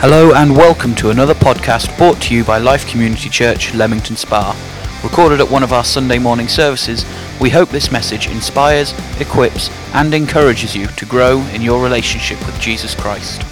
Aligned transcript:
Hello 0.00 0.34
and 0.34 0.54
welcome 0.54 0.94
to 0.96 1.08
another 1.08 1.32
podcast 1.32 1.96
brought 1.96 2.20
to 2.20 2.34
you 2.34 2.44
by 2.44 2.58
Life 2.58 2.86
Community 2.86 3.30
Church, 3.30 3.72
Leamington 3.72 4.14
Spa. 4.14 4.54
Recorded 5.02 5.40
at 5.40 5.50
one 5.50 5.62
of 5.62 5.72
our 5.72 5.82
Sunday 5.82 6.18
morning 6.18 6.48
services, 6.48 7.06
we 7.40 7.48
hope 7.48 7.70
this 7.70 7.90
message 7.90 8.28
inspires, 8.28 8.92
equips, 9.18 9.70
and 9.94 10.12
encourages 10.12 10.76
you 10.76 10.86
to 10.86 11.06
grow 11.06 11.40
in 11.46 11.62
your 11.62 11.82
relationship 11.82 12.38
with 12.44 12.60
Jesus 12.60 12.94
Christ. 12.94 13.42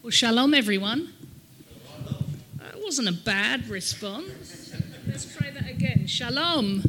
Well, 0.00 0.12
shalom, 0.12 0.54
everyone. 0.54 1.12
That 2.58 2.80
wasn't 2.80 3.08
a 3.08 3.12
bad 3.12 3.66
response. 3.66 4.76
Let's 5.08 5.36
try 5.36 5.50
that 5.50 5.68
again. 5.68 6.06
Shalom. 6.06 6.84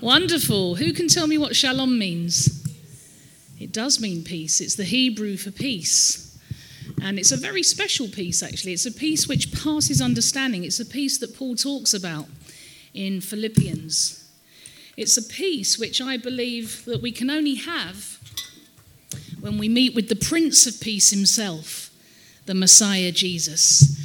Wonderful. 0.00 0.76
Who 0.76 0.92
can 0.92 1.08
tell 1.08 1.26
me 1.26 1.38
what 1.38 1.56
shalom 1.56 1.98
means? 1.98 2.59
It 3.60 3.72
does 3.72 4.00
mean 4.00 4.24
peace. 4.24 4.60
It's 4.60 4.74
the 4.74 4.84
Hebrew 4.84 5.36
for 5.36 5.50
peace. 5.50 6.38
And 7.02 7.18
it's 7.18 7.30
a 7.30 7.36
very 7.36 7.62
special 7.62 8.08
peace, 8.08 8.42
actually. 8.42 8.72
It's 8.72 8.86
a 8.86 8.92
peace 8.92 9.28
which 9.28 9.52
passes 9.52 10.00
understanding. 10.00 10.64
It's 10.64 10.80
a 10.80 10.86
peace 10.86 11.18
that 11.18 11.36
Paul 11.36 11.54
talks 11.54 11.92
about 11.92 12.26
in 12.94 13.20
Philippians. 13.20 14.28
It's 14.96 15.16
a 15.16 15.22
peace 15.22 15.78
which 15.78 16.00
I 16.00 16.16
believe 16.16 16.84
that 16.86 17.02
we 17.02 17.12
can 17.12 17.30
only 17.30 17.54
have 17.56 18.18
when 19.40 19.58
we 19.58 19.68
meet 19.68 19.94
with 19.94 20.08
the 20.08 20.16
Prince 20.16 20.66
of 20.66 20.80
Peace 20.80 21.10
himself, 21.10 21.90
the 22.46 22.54
Messiah 22.54 23.12
Jesus. 23.12 23.98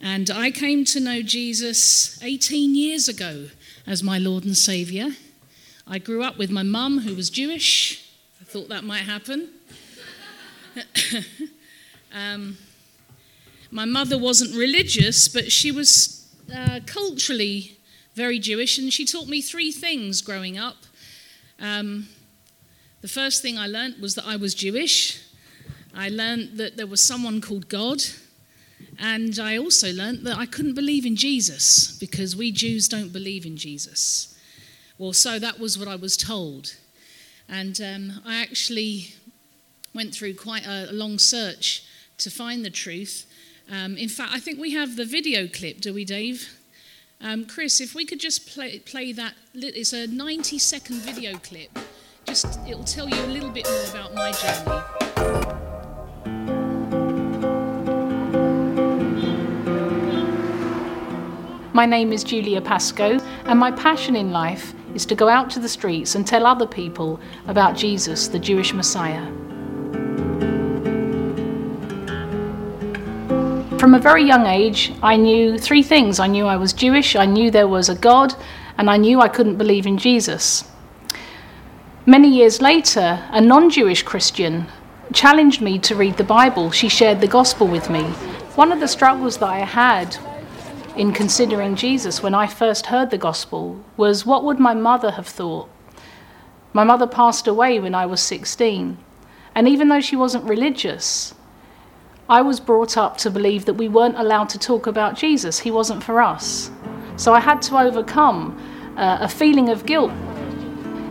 And 0.00 0.30
I 0.30 0.50
came 0.50 0.84
to 0.86 1.00
know 1.00 1.22
Jesus 1.22 2.22
18 2.22 2.74
years 2.74 3.08
ago 3.08 3.48
as 3.86 4.02
my 4.02 4.18
Lord 4.18 4.44
and 4.44 4.56
Savior. 4.56 5.10
I 5.86 5.98
grew 5.98 6.22
up 6.22 6.38
with 6.38 6.50
my 6.50 6.62
mum, 6.62 7.00
who 7.00 7.14
was 7.14 7.30
Jewish. 7.30 8.01
I 8.42 8.44
thought 8.44 8.68
that 8.70 8.82
might 8.82 9.02
happen. 9.02 9.50
um, 12.12 12.56
my 13.70 13.84
mother 13.84 14.18
wasn't 14.18 14.56
religious, 14.56 15.28
but 15.28 15.52
she 15.52 15.70
was 15.70 16.28
uh, 16.52 16.80
culturally 16.84 17.78
very 18.16 18.40
Jewish, 18.40 18.78
and 18.78 18.92
she 18.92 19.04
taught 19.04 19.28
me 19.28 19.42
three 19.42 19.70
things 19.70 20.22
growing 20.22 20.58
up. 20.58 20.74
Um, 21.60 22.08
the 23.00 23.06
first 23.06 23.42
thing 23.42 23.58
I 23.58 23.68
learned 23.68 24.02
was 24.02 24.16
that 24.16 24.26
I 24.26 24.34
was 24.34 24.56
Jewish. 24.56 25.22
I 25.94 26.08
learned 26.08 26.58
that 26.58 26.76
there 26.76 26.88
was 26.88 27.00
someone 27.00 27.40
called 27.40 27.68
God. 27.68 28.02
And 28.98 29.38
I 29.38 29.56
also 29.56 29.92
learned 29.92 30.26
that 30.26 30.36
I 30.36 30.46
couldn't 30.46 30.74
believe 30.74 31.06
in 31.06 31.14
Jesus 31.14 31.96
because 31.96 32.34
we 32.34 32.50
Jews 32.50 32.88
don't 32.88 33.12
believe 33.12 33.46
in 33.46 33.56
Jesus. 33.56 34.36
Well, 34.98 35.12
so 35.12 35.38
that 35.38 35.60
was 35.60 35.78
what 35.78 35.86
I 35.86 35.94
was 35.94 36.16
told. 36.16 36.74
And 37.52 37.78
um, 37.82 38.22
I 38.24 38.40
actually 38.40 39.08
went 39.94 40.14
through 40.14 40.36
quite 40.36 40.66
a, 40.66 40.90
long 40.90 41.18
search 41.18 41.84
to 42.16 42.30
find 42.30 42.64
the 42.64 42.70
truth. 42.70 43.26
Um, 43.70 43.98
in 43.98 44.08
fact, 44.08 44.32
I 44.32 44.40
think 44.40 44.58
we 44.58 44.72
have 44.72 44.96
the 44.96 45.04
video 45.04 45.46
clip, 45.46 45.82
do 45.82 45.92
we, 45.92 46.06
Dave? 46.06 46.48
Um, 47.20 47.44
Chris, 47.44 47.78
if 47.78 47.94
we 47.94 48.06
could 48.06 48.20
just 48.20 48.48
play, 48.48 48.78
play 48.78 49.12
that, 49.12 49.34
it's 49.52 49.92
a 49.92 50.06
90 50.06 50.58
second 50.58 50.96
video 51.00 51.36
clip. 51.36 51.78
Just, 52.24 52.58
it'll 52.66 52.84
tell 52.84 53.06
you 53.06 53.22
a 53.22 53.26
little 53.26 53.50
bit 53.50 53.68
more 53.68 53.84
about 53.90 54.14
my 54.14 54.32
journey. 54.32 54.82
My 61.74 61.84
name 61.84 62.14
is 62.14 62.24
Julia 62.24 62.62
Pascoe, 62.62 63.18
and 63.44 63.58
my 63.58 63.70
passion 63.72 64.16
in 64.16 64.30
life 64.30 64.74
is 64.94 65.06
to 65.06 65.14
go 65.14 65.28
out 65.28 65.50
to 65.50 65.58
the 65.58 65.68
streets 65.68 66.14
and 66.14 66.26
tell 66.26 66.46
other 66.46 66.66
people 66.66 67.20
about 67.46 67.76
Jesus, 67.76 68.28
the 68.28 68.38
Jewish 68.38 68.72
Messiah. 68.72 69.24
From 73.78 73.94
a 73.94 73.98
very 73.98 74.24
young 74.24 74.46
age, 74.46 74.92
I 75.02 75.16
knew 75.16 75.58
three 75.58 75.82
things. 75.82 76.20
I 76.20 76.28
knew 76.28 76.46
I 76.46 76.56
was 76.56 76.72
Jewish, 76.72 77.16
I 77.16 77.26
knew 77.26 77.50
there 77.50 77.66
was 77.66 77.88
a 77.88 77.96
God, 77.96 78.34
and 78.78 78.88
I 78.88 78.96
knew 78.96 79.20
I 79.20 79.28
couldn't 79.28 79.58
believe 79.58 79.86
in 79.86 79.98
Jesus. 79.98 80.64
Many 82.06 82.28
years 82.28 82.60
later, 82.60 83.24
a 83.30 83.40
non 83.40 83.70
Jewish 83.70 84.02
Christian 84.02 84.66
challenged 85.12 85.60
me 85.60 85.78
to 85.80 85.94
read 85.94 86.16
the 86.16 86.24
Bible. 86.24 86.70
She 86.70 86.88
shared 86.88 87.20
the 87.20 87.26
gospel 87.26 87.66
with 87.66 87.90
me. 87.90 88.02
One 88.54 88.72
of 88.72 88.80
the 88.80 88.88
struggles 88.88 89.38
that 89.38 89.48
I 89.48 89.60
had 89.60 90.16
in 90.96 91.12
considering 91.12 91.74
Jesus 91.74 92.22
when 92.22 92.34
I 92.34 92.46
first 92.46 92.86
heard 92.86 93.10
the 93.10 93.18
gospel 93.18 93.82
was 93.96 94.26
what 94.26 94.44
would 94.44 94.58
my 94.58 94.74
mother 94.74 95.12
have 95.12 95.26
thought? 95.26 95.68
My 96.72 96.84
mother 96.84 97.06
passed 97.06 97.46
away 97.46 97.78
when 97.78 97.94
I 97.94 98.06
was 98.06 98.20
16, 98.20 98.98
and 99.54 99.68
even 99.68 99.88
though 99.88 100.00
she 100.00 100.16
wasn't 100.16 100.44
religious, 100.44 101.34
I 102.28 102.42
was 102.42 102.60
brought 102.60 102.96
up 102.96 103.16
to 103.18 103.30
believe 103.30 103.64
that 103.66 103.74
we 103.74 103.88
weren't 103.88 104.18
allowed 104.18 104.48
to 104.50 104.58
talk 104.58 104.86
about 104.86 105.16
Jesus. 105.16 105.58
He 105.58 105.70
wasn't 105.70 106.02
for 106.02 106.22
us. 106.22 106.70
So 107.16 107.34
I 107.34 107.40
had 107.40 107.60
to 107.62 107.78
overcome 107.78 108.58
uh, 108.96 109.18
a 109.20 109.28
feeling 109.28 109.68
of 109.68 109.84
guilt. 109.84 110.12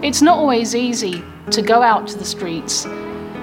It's 0.01 0.21
not 0.21 0.37
always 0.37 0.75
easy 0.75 1.23
to 1.51 1.61
go 1.61 1.83
out 1.83 2.07
to 2.07 2.17
the 2.17 2.25
streets 2.25 2.87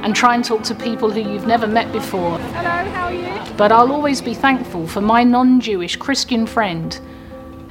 and 0.03 0.15
try 0.15 0.35
and 0.35 0.45
talk 0.45 0.63
to 0.65 0.75
people 0.75 1.11
who 1.11 1.21
you've 1.21 1.47
never 1.47 1.67
met 1.67 1.93
before. 1.93 2.39
Hello, 2.39 2.91
how 2.91 3.07
are 3.07 3.13
you? 3.13 3.55
But 3.57 3.73
I'll 3.73 3.93
always 3.93 4.21
be 4.21 4.35
thankful 4.35 4.87
for 4.87 5.01
my 5.01 5.25
non 5.25 5.61
Jewish 5.61 5.97
Christian 5.97 6.47
friend 6.47 6.99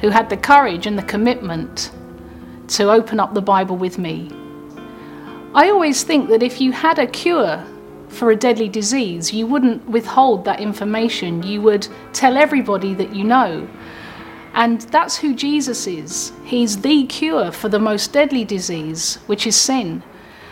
who 0.02 0.10
had 0.10 0.30
the 0.30 0.38
courage 0.38 0.86
and 0.86 0.98
the 0.98 1.04
commitment 1.04 1.92
to 2.70 2.92
open 2.92 3.20
up 3.20 3.34
the 3.34 3.42
Bible 3.42 3.78
with 3.78 3.98
me. 3.98 4.30
I 5.56 5.70
always 5.70 6.04
think 6.04 6.30
that 6.30 6.44
if 6.44 6.62
you 6.62 6.72
had 6.72 7.00
a 7.00 7.08
cure 7.08 7.66
for 8.10 8.32
a 8.32 8.36
deadly 8.36 8.70
disease, 8.70 9.34
you 9.34 9.48
wouldn't 9.48 9.88
withhold 9.88 10.46
that 10.46 10.60
information. 10.60 11.44
You 11.44 11.62
would 11.62 11.88
tell 12.14 12.38
everybody 12.38 12.94
that 12.94 13.16
you 13.16 13.24
know. 13.24 13.68
And 14.54 14.82
that's 14.82 15.18
who 15.18 15.36
Jesus 15.36 15.88
is. 15.88 16.32
He's 16.44 16.82
the 16.82 17.06
cure 17.06 17.52
for 17.52 17.70
the 17.70 17.80
most 17.80 18.12
deadly 18.12 18.44
disease, 18.44 19.16
which 19.28 19.48
is 19.48 19.56
sin. 19.56 20.04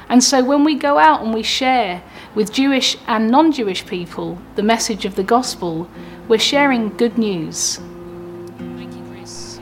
And 0.10 0.24
so 0.24 0.44
when 0.44 0.64
we 0.64 0.76
go 0.76 0.98
out 0.98 1.24
and 1.24 1.34
we 1.34 1.44
share 1.44 2.04
with 2.36 2.52
Jewish 2.52 2.98
and 3.08 3.30
non 3.30 3.52
Jewish 3.52 3.86
people 3.86 4.38
the 4.56 4.64
message 4.64 5.06
of 5.06 5.16
the 5.16 5.24
gospel, 5.24 5.90
we're 6.28 6.40
sharing 6.40 6.90
good 6.90 7.18
news. 7.18 7.78
Thank 8.58 8.96
you, 8.96 9.04
Chris. 9.12 9.60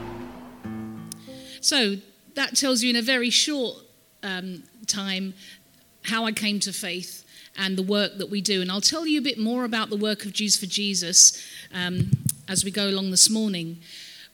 So 1.61 1.95
that 2.35 2.55
tells 2.55 2.83
you 2.83 2.89
in 2.89 2.95
a 2.95 3.01
very 3.01 3.29
short 3.29 3.77
um, 4.21 4.63
time 4.87 5.33
how 6.03 6.25
I 6.25 6.31
came 6.31 6.59
to 6.61 6.73
faith 6.73 7.23
and 7.57 7.77
the 7.77 7.83
work 7.83 8.17
that 8.17 8.29
we 8.29 8.41
do. 8.41 8.61
And 8.61 8.71
I'll 8.71 8.81
tell 8.81 9.05
you 9.05 9.19
a 9.19 9.23
bit 9.23 9.37
more 9.37 9.63
about 9.63 9.89
the 9.89 9.97
work 9.97 10.25
of 10.25 10.33
Jews 10.33 10.57
for 10.57 10.65
Jesus 10.65 11.41
um, 11.73 12.11
as 12.47 12.65
we 12.65 12.71
go 12.71 12.89
along 12.89 13.11
this 13.11 13.29
morning. 13.29 13.79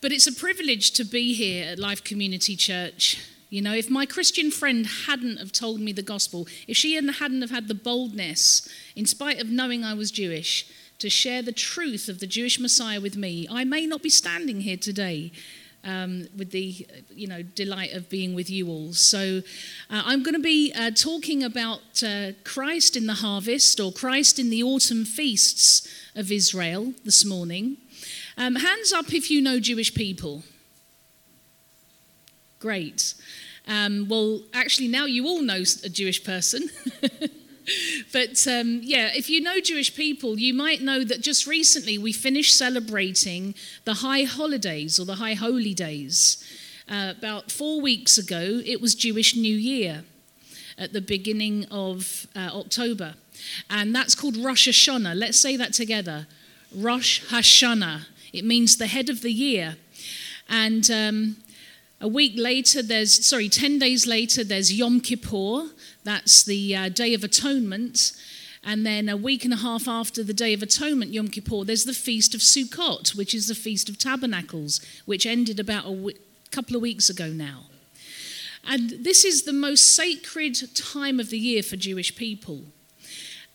But 0.02 0.12
it's 0.12 0.28
a 0.28 0.34
privilege 0.34 0.92
to 0.92 1.04
be 1.04 1.34
here 1.34 1.68
at 1.72 1.80
Life 1.80 2.04
Community 2.04 2.56
Church. 2.56 3.26
You 3.50 3.64
know, 3.64 3.74
if 3.74 3.90
my 3.90 4.06
Christian 4.06 4.52
friend 4.52 4.86
hadn't 5.08 5.38
have 5.38 5.52
told 5.52 5.80
me 5.80 5.92
the 5.92 6.04
gospel, 6.04 6.48
if 6.68 6.78
she 6.78 6.94
hadn't 6.94 7.42
have 7.42 7.50
had 7.50 7.68
the 7.68 7.74
boldness, 7.74 8.68
in 8.96 9.06
spite 9.06 9.42
of 9.42 9.50
knowing 9.50 9.84
I 9.84 9.96
was 9.96 10.12
Jewish, 10.12 10.68
to 11.00 11.10
share 11.10 11.42
the 11.42 11.52
truth 11.52 12.10
of 12.10 12.20
the 12.20 12.28
Jewish 12.28 12.60
Messiah 12.60 13.02
with 13.02 13.18
me, 13.18 13.48
I 13.50 13.64
may 13.64 13.88
not 13.88 14.04
be 14.04 14.10
standing 14.10 14.62
here 14.62 14.78
today 14.78 15.32
um, 15.84 16.28
with 16.38 16.52
the, 16.52 16.86
you 17.10 17.28
know, 17.28 17.42
delight 17.42 17.94
of 17.94 18.10
being 18.10 18.36
with 18.36 18.50
you 18.50 18.68
all. 18.68 18.94
So 18.94 19.42
uh, 19.90 20.02
I'm 20.06 20.24
going 20.24 20.36
to 20.36 20.42
be 20.42 20.74
uh, 20.74 20.92
talking 20.92 21.44
about 21.44 22.04
uh, 22.06 22.34
Christ 22.44 22.96
in 22.96 23.08
the 23.08 23.16
harvest 23.16 23.80
or 23.80 23.92
Christ 23.92 24.40
in 24.40 24.50
the 24.50 24.62
autumn 24.62 25.06
feasts 25.06 25.88
of 26.16 26.32
Israel 26.32 26.94
this 27.06 27.26
morning. 27.26 27.78
Um, 28.38 28.56
hands 28.56 28.94
up 28.94 29.14
if 29.14 29.32
you 29.32 29.42
know 29.42 29.60
Jewish 29.60 29.94
people. 29.94 30.44
Great. 32.60 33.14
Um, 33.68 34.08
well, 34.10 34.42
actually, 34.54 34.88
now 34.88 35.06
you 35.06 35.26
all 35.28 35.42
know 35.42 35.64
a 35.84 35.90
Jewish 35.90 36.24
person. 36.24 36.70
but 38.14 38.48
um, 38.48 38.82
yeah, 38.84 39.12
if 39.14 39.30
you 39.30 39.42
know 39.42 39.60
Jewish 39.60 39.96
people, 39.96 40.38
you 40.38 40.54
might 40.54 40.82
know 40.82 41.04
that 41.04 41.22
just 41.22 41.48
recently 41.48 41.98
we 41.98 42.12
finished 42.12 42.58
celebrating 42.58 43.56
the 43.86 43.96
high 43.96 44.24
holidays 44.24 45.00
or 45.00 45.06
the 45.06 45.16
high 45.16 45.36
holy 45.36 45.74
days. 45.74 46.44
Uh, 46.90 47.14
about 47.16 47.52
four 47.52 47.80
weeks 47.80 48.18
ago, 48.18 48.62
it 48.66 48.82
was 48.82 48.96
Jewish 48.96 49.36
New 49.36 49.56
Year 49.56 50.04
at 50.78 50.92
the 50.92 51.02
beginning 51.02 51.66
of 51.70 52.26
uh, 52.36 52.50
October. 52.54 53.14
And 53.70 53.94
that's 53.94 54.16
called 54.16 54.36
Rosh 54.36 54.68
Hashanah. 54.68 55.16
Let's 55.16 55.40
say 55.40 55.56
that 55.56 55.74
together 55.74 56.28
Rosh 56.76 57.24
Hashanah. 57.26 58.06
It 58.34 58.46
means 58.46 58.78
the 58.78 58.88
head 58.88 59.10
of 59.10 59.22
the 59.22 59.32
year. 59.32 59.78
And 60.48 60.90
um, 60.90 61.38
a 62.02 62.08
week 62.08 62.34
later, 62.36 62.82
there's, 62.82 63.26
sorry, 63.26 63.50
10 63.50 63.80
days 63.80 64.08
later, 64.08 64.44
there's 64.44 64.72
Yom 64.72 65.02
Kippur. 65.02 65.70
That's 66.06 66.44
the 66.44 66.76
uh, 66.76 66.90
Day 66.90 67.14
of 67.14 67.24
Atonement. 67.24 68.14
And 68.64 68.86
then 68.86 69.10
a 69.10 69.18
week 69.18 69.44
and 69.44 69.54
a 69.54 69.58
half 69.58 69.88
after 69.88 70.24
the 70.24 70.34
Day 70.34 70.54
of 70.54 70.64
Atonement, 70.64 71.12
Yom 71.12 71.28
Kippur, 71.28 71.66
there's 71.66 71.84
the 71.84 71.94
Feast 71.94 72.34
of 72.34 72.42
Sukkot, 72.42 73.16
which 73.16 73.34
is 73.34 73.48
the 73.48 73.56
Feast 73.56 73.90
of 73.90 73.98
Tabernacles, 73.98 74.80
which 75.06 75.26
ended 75.26 75.60
about 75.60 75.86
a 75.86 75.96
w- 75.96 76.18
couple 76.52 76.76
of 76.76 76.82
weeks 76.82 77.10
ago 77.10 77.28
now. 77.28 77.64
And 78.66 78.90
this 78.90 79.26
is 79.26 79.44
the 79.44 79.54
most 79.54 79.96
sacred 79.96 80.58
time 80.76 81.20
of 81.20 81.30
the 81.30 81.38
year 81.38 81.64
for 81.64 81.76
Jewish 81.76 82.16
people. 82.16 82.64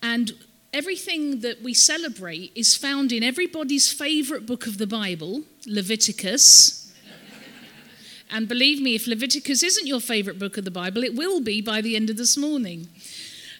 And 0.03 0.33
everything 0.71 1.41
that 1.41 1.63
we 1.63 1.73
celebrate 1.73 2.51
is 2.55 2.75
found 2.75 3.11
in 3.11 3.23
everybody's 3.23 3.91
favorite 3.91 4.45
book 4.45 4.67
of 4.67 4.77
the 4.77 4.87
Bible, 4.87 5.43
Leviticus. 5.65 6.84
And 8.31 8.47
believe 8.47 8.81
me, 8.81 8.95
if 8.95 9.07
Leviticus 9.07 9.63
isn't 9.63 9.87
your 9.87 9.99
favorite 9.99 10.39
book 10.39 10.57
of 10.57 10.65
the 10.65 10.71
Bible, 10.71 11.03
it 11.03 11.15
will 11.15 11.41
be 11.41 11.61
by 11.61 11.81
the 11.81 11.95
end 11.95 12.09
of 12.09 12.17
this 12.17 12.37
morning. 12.37 12.87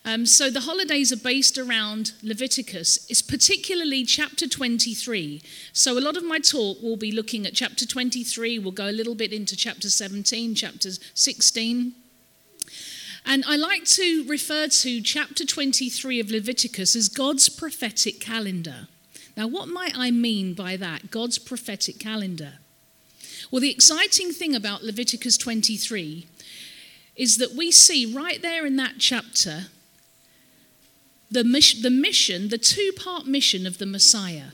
Um, 0.07 0.27
so 0.27 0.51
the 0.51 0.61
holidays 0.61 1.11
are 1.11 1.17
based 1.17 1.57
around 1.57 2.11
Leviticus. 2.21 3.07
It's 3.09 3.23
particularly 3.23 4.05
chapter 4.05 4.47
23. 4.47 5.41
So 5.73 5.97
a 5.97 5.99
lot 5.99 6.15
of 6.15 6.23
my 6.23 6.37
talk 6.37 6.81
will 6.81 6.95
be 6.95 7.11
looking 7.11 7.47
at 7.47 7.55
chapter 7.55 7.87
23. 7.87 8.59
We'll 8.59 8.71
go 8.71 8.87
a 8.87 8.91
little 8.91 9.15
bit 9.15 9.33
into 9.33 9.55
chapter 9.55 9.89
17, 9.89 10.53
chapter 10.53 10.89
16. 11.15 11.93
And 13.25 13.43
I 13.47 13.55
like 13.55 13.85
to 13.85 14.23
refer 14.27 14.67
to 14.67 15.01
chapter 15.01 15.43
23 15.43 16.19
of 16.19 16.29
Leviticus 16.29 16.95
as 16.95 17.09
God's 17.09 17.49
prophetic 17.49 18.19
calendar. 18.19 18.87
Now, 19.35 19.47
what 19.47 19.67
might 19.67 19.97
I 19.97 20.11
mean 20.11 20.53
by 20.53 20.77
that? 20.77 21.09
God's 21.09 21.39
prophetic 21.39 21.97
calendar. 21.97 22.59
Well, 23.51 23.61
the 23.61 23.71
exciting 23.71 24.31
thing 24.31 24.55
about 24.55 24.83
Leviticus 24.83 25.37
23 25.37 26.27
is 27.15 27.37
that 27.37 27.53
we 27.53 27.71
see 27.71 28.05
right 28.05 28.41
there 28.41 28.65
in 28.65 28.75
that 28.77 28.95
chapter 28.99 29.67
the 31.31 31.43
mission, 31.43 31.81
the, 31.81 31.89
mission, 31.89 32.49
the 32.49 32.57
two 32.57 32.91
part 32.95 33.25
mission 33.25 33.65
of 33.65 33.77
the 33.77 33.85
Messiah. 33.85 34.49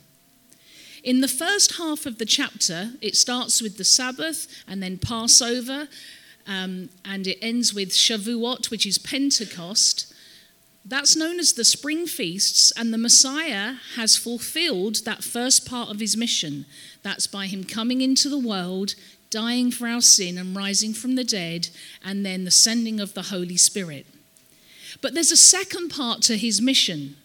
In 1.03 1.21
the 1.21 1.27
first 1.27 1.77
half 1.77 2.05
of 2.05 2.17
the 2.17 2.25
chapter, 2.25 2.91
it 3.01 3.15
starts 3.15 3.61
with 3.61 3.77
the 3.77 3.83
Sabbath 3.83 4.47
and 4.67 4.81
then 4.81 4.97
Passover, 4.97 5.87
um, 6.47 6.89
and 7.03 7.27
it 7.27 7.37
ends 7.41 7.73
with 7.73 7.89
Shavuot, 7.89 8.69
which 8.69 8.85
is 8.85 8.97
Pentecost. 8.97 10.13
That's 10.83 11.15
known 11.15 11.39
as 11.39 11.53
the 11.53 11.63
spring 11.63 12.07
feasts, 12.07 12.71
and 12.75 12.91
the 12.91 12.97
Messiah 12.97 13.75
has 13.95 14.17
fulfilled 14.17 15.05
that 15.05 15.23
first 15.23 15.65
part 15.69 15.89
of 15.89 15.99
his 15.99 16.17
mission. 16.17 16.65
That's 17.03 17.27
by 17.27 17.45
him 17.47 17.63
coming 17.63 18.01
into 18.01 18.29
the 18.29 18.39
world, 18.39 18.95
dying 19.29 19.71
for 19.71 19.87
our 19.87 20.01
sin, 20.01 20.37
and 20.37 20.55
rising 20.55 20.93
from 20.93 21.15
the 21.15 21.23
dead, 21.23 21.69
and 22.03 22.25
then 22.25 22.45
the 22.45 22.51
sending 22.51 22.99
of 22.99 23.13
the 23.13 23.23
Holy 23.23 23.57
Spirit. 23.57 24.07
But 25.01 25.13
there's 25.13 25.31
a 25.31 25.37
second 25.37 25.89
part 25.89 26.21
to 26.23 26.37
his 26.37 26.61
mission, 26.61 27.15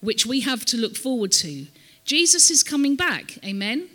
which 0.00 0.26
we 0.26 0.40
have 0.40 0.64
to 0.66 0.76
look 0.76 0.96
forward 0.96 1.32
to. 1.32 1.66
Jesus 2.04 2.50
is 2.50 2.62
coming 2.62 2.96
back. 2.96 3.38
Amen? 3.44 3.88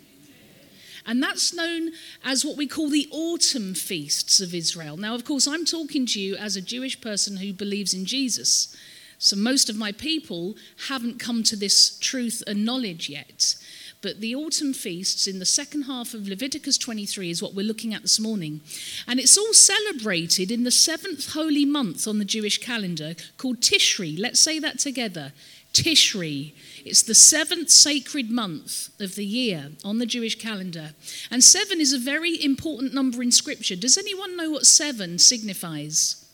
And 1.06 1.22
that's 1.22 1.54
known 1.54 1.92
as 2.24 2.44
what 2.44 2.56
we 2.56 2.66
call 2.66 2.88
the 2.88 3.08
autumn 3.10 3.74
feasts 3.74 4.40
of 4.40 4.54
Israel. 4.54 4.96
Now, 4.96 5.14
of 5.14 5.24
course, 5.24 5.46
I'm 5.46 5.64
talking 5.64 6.04
to 6.06 6.20
you 6.20 6.36
as 6.36 6.56
a 6.56 6.60
Jewish 6.60 7.00
person 7.00 7.36
who 7.36 7.52
believes 7.52 7.94
in 7.94 8.04
Jesus. 8.04 8.76
So 9.18 9.36
most 9.36 9.70
of 9.70 9.76
my 9.76 9.92
people 9.92 10.56
haven't 10.88 11.18
come 11.18 11.42
to 11.44 11.56
this 11.56 11.98
truth 11.98 12.42
and 12.46 12.64
knowledge 12.64 13.08
yet. 13.08 13.56
But 14.02 14.20
the 14.20 14.34
autumn 14.34 14.72
feasts 14.72 15.26
in 15.26 15.38
the 15.38 15.46
second 15.46 15.82
half 15.82 16.12
of 16.12 16.28
Leviticus 16.28 16.76
23 16.78 17.30
is 17.30 17.42
what 17.42 17.54
we're 17.54 17.66
looking 17.66 17.94
at 17.94 18.02
this 18.02 18.20
morning. 18.20 18.60
And 19.08 19.18
it's 19.18 19.38
all 19.38 19.54
celebrated 19.54 20.50
in 20.50 20.64
the 20.64 20.70
seventh 20.70 21.32
holy 21.32 21.64
month 21.64 22.06
on 22.06 22.18
the 22.18 22.24
Jewish 22.24 22.58
calendar 22.58 23.14
called 23.38 23.60
Tishri. 23.60 24.18
Let's 24.18 24.40
say 24.40 24.58
that 24.58 24.78
together. 24.78 25.32
Tishri. 25.72 26.52
It's 26.86 27.02
the 27.02 27.16
seventh 27.16 27.68
sacred 27.68 28.30
month 28.30 28.90
of 29.00 29.16
the 29.16 29.24
year 29.24 29.70
on 29.84 29.98
the 29.98 30.06
Jewish 30.06 30.38
calendar. 30.38 30.90
And 31.32 31.42
seven 31.42 31.80
is 31.80 31.92
a 31.92 31.98
very 31.98 32.42
important 32.42 32.94
number 32.94 33.24
in 33.24 33.32
Scripture. 33.32 33.74
Does 33.74 33.98
anyone 33.98 34.36
know 34.36 34.50
what 34.50 34.66
seven 34.66 35.18
signifies? 35.18 36.24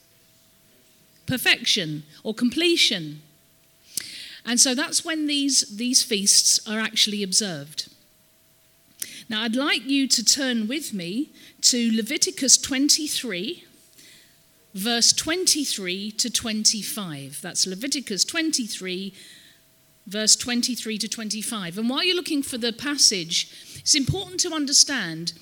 Perfection 1.26 2.02
or 2.22 2.34
completion. 2.34 3.22
And 4.44 4.60
so 4.60 4.74
that's 4.74 5.06
when 5.06 5.26
these, 5.26 5.62
these 5.74 6.02
feasts 6.02 6.60
are 6.68 6.80
actually 6.80 7.22
observed. 7.22 7.90
Now, 9.30 9.44
I'd 9.44 9.56
like 9.56 9.86
you 9.86 10.06
to 10.06 10.22
turn 10.22 10.68
with 10.68 10.92
me 10.92 11.30
to 11.62 11.96
Leviticus 11.96 12.58
23, 12.58 13.64
verse 14.74 15.14
23 15.14 16.10
to 16.10 16.28
25. 16.28 17.40
That's 17.40 17.66
Leviticus 17.66 18.26
23, 18.26 19.14
verse 20.06 20.36
23 20.36 20.98
to 20.98 21.08
25. 21.08 21.78
And 21.78 21.88
while 21.88 22.04
you're 22.04 22.16
looking 22.16 22.42
for 22.42 22.58
the 22.58 22.72
passage, 22.72 23.50
it's 23.78 23.94
important 23.94 24.40
to 24.40 24.52
understand 24.52 25.32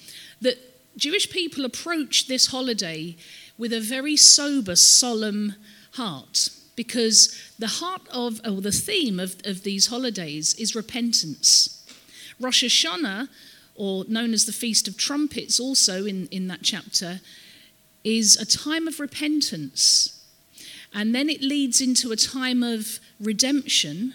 that 0.40 0.56
Jewish 0.96 1.30
people 1.30 1.64
approach 1.64 2.28
this 2.28 2.46
holiday 2.46 3.16
with 3.56 3.72
a 3.72 3.80
very 3.80 4.16
sober, 4.16 4.76
solemn 4.76 5.54
heart 5.92 6.50
because 6.80 7.52
the 7.58 7.66
heart 7.66 8.00
of, 8.10 8.40
or 8.46 8.62
the 8.62 8.72
theme 8.72 9.20
of, 9.20 9.36
of 9.44 9.64
these 9.64 9.88
holidays 9.88 10.54
is 10.54 10.74
repentance. 10.74 11.84
Rosh 12.40 12.64
Hashanah, 12.64 13.28
or 13.74 14.06
known 14.08 14.32
as 14.32 14.46
the 14.46 14.52
Feast 14.52 14.88
of 14.88 14.96
Trumpets, 14.96 15.60
also 15.60 16.06
in, 16.06 16.26
in 16.28 16.48
that 16.48 16.60
chapter, 16.62 17.20
is 18.02 18.36
a 18.36 18.46
time 18.46 18.88
of 18.88 18.98
repentance. 18.98 20.24
And 20.94 21.14
then 21.14 21.28
it 21.28 21.42
leads 21.42 21.82
into 21.82 22.12
a 22.12 22.16
time 22.16 22.62
of 22.62 22.98
redemption. 23.20 24.14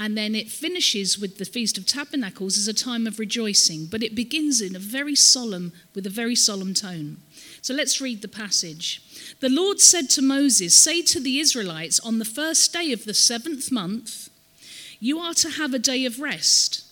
And 0.00 0.16
then 0.16 0.36
it 0.36 0.48
finishes 0.48 1.18
with 1.18 1.38
the 1.38 1.44
Feast 1.44 1.76
of 1.76 1.84
Tabernacles 1.84 2.56
as 2.56 2.68
a 2.68 2.72
time 2.72 3.04
of 3.08 3.18
rejoicing. 3.18 3.86
But 3.86 4.04
it 4.04 4.14
begins 4.14 4.60
in 4.60 4.76
a 4.76 4.78
very 4.78 5.16
solemn, 5.16 5.72
with 5.92 6.06
a 6.06 6.10
very 6.10 6.36
solemn 6.36 6.72
tone. 6.72 7.16
So 7.62 7.74
let's 7.74 8.00
read 8.00 8.22
the 8.22 8.28
passage. 8.28 9.02
The 9.40 9.48
Lord 9.48 9.80
said 9.80 10.08
to 10.10 10.22
Moses, 10.22 10.80
Say 10.80 11.02
to 11.02 11.18
the 11.18 11.40
Israelites, 11.40 11.98
on 11.98 12.20
the 12.20 12.24
first 12.24 12.72
day 12.72 12.92
of 12.92 13.04
the 13.04 13.12
seventh 13.12 13.72
month, 13.72 14.30
you 15.00 15.18
are 15.18 15.34
to 15.34 15.50
have 15.50 15.74
a 15.74 15.80
day 15.80 16.04
of 16.04 16.20
rest, 16.20 16.84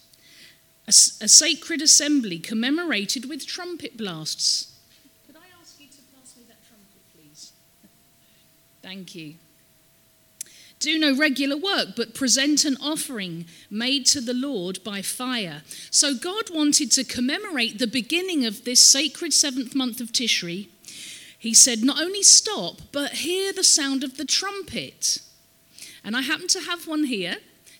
a, 0.88 0.90
a 0.90 1.28
sacred 1.28 1.82
assembly 1.82 2.40
commemorated 2.40 3.28
with 3.28 3.46
trumpet 3.46 3.96
blasts. 3.96 4.74
Could 5.28 5.36
I 5.36 5.46
ask 5.60 5.80
you 5.80 5.86
to 5.86 5.98
pass 6.12 6.34
me 6.36 6.42
that 6.48 6.58
trumpet, 6.66 7.02
please? 7.14 7.52
Thank 8.82 9.14
you. 9.14 9.34
Do 10.86 11.00
no 11.00 11.16
regular 11.16 11.56
work, 11.56 11.96
but 11.96 12.14
present 12.14 12.64
an 12.64 12.76
offering 12.80 13.46
made 13.68 14.06
to 14.06 14.20
the 14.20 14.32
Lord 14.32 14.84
by 14.84 15.02
fire. 15.02 15.62
So 15.90 16.14
God 16.14 16.44
wanted 16.54 16.92
to 16.92 17.02
commemorate 17.02 17.80
the 17.80 17.88
beginning 17.88 18.46
of 18.46 18.62
this 18.62 18.88
sacred 18.88 19.34
seventh 19.34 19.74
month 19.74 20.00
of 20.00 20.12
Tishri. 20.12 20.68
He 21.36 21.52
said, 21.54 21.82
Not 21.82 22.00
only 22.00 22.22
stop, 22.22 22.82
but 22.92 23.14
hear 23.14 23.52
the 23.52 23.64
sound 23.64 24.04
of 24.04 24.16
the 24.16 24.24
trumpet. 24.24 25.18
And 26.04 26.16
I 26.16 26.20
happen 26.20 26.46
to 26.46 26.60
have 26.60 26.86
one 26.86 27.02
here. 27.02 27.38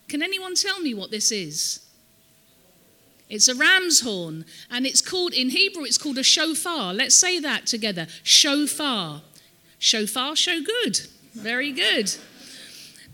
Can 0.09 0.21
anyone 0.21 0.57
tell 0.57 0.81
me 0.81 0.93
what 0.93 1.13
this 1.13 1.31
is? 1.31 1.87
It's 3.29 3.47
a 3.47 3.55
ram's 3.55 4.01
horn, 4.01 4.47
and 4.69 4.85
it's 4.85 5.01
called, 5.01 5.33
in 5.33 5.51
Hebrew, 5.51 5.85
it's 5.85 5.97
called 5.97 6.19
a 6.19 6.25
shofar. 6.25 6.93
Let's 6.93 7.15
say 7.15 7.39
that 7.39 7.67
together 7.67 8.09
shofar. 8.25 9.23
Shofar, 9.79 10.35
show 10.35 10.61
good. 10.61 11.03
Very 11.35 11.71
good. 11.71 12.13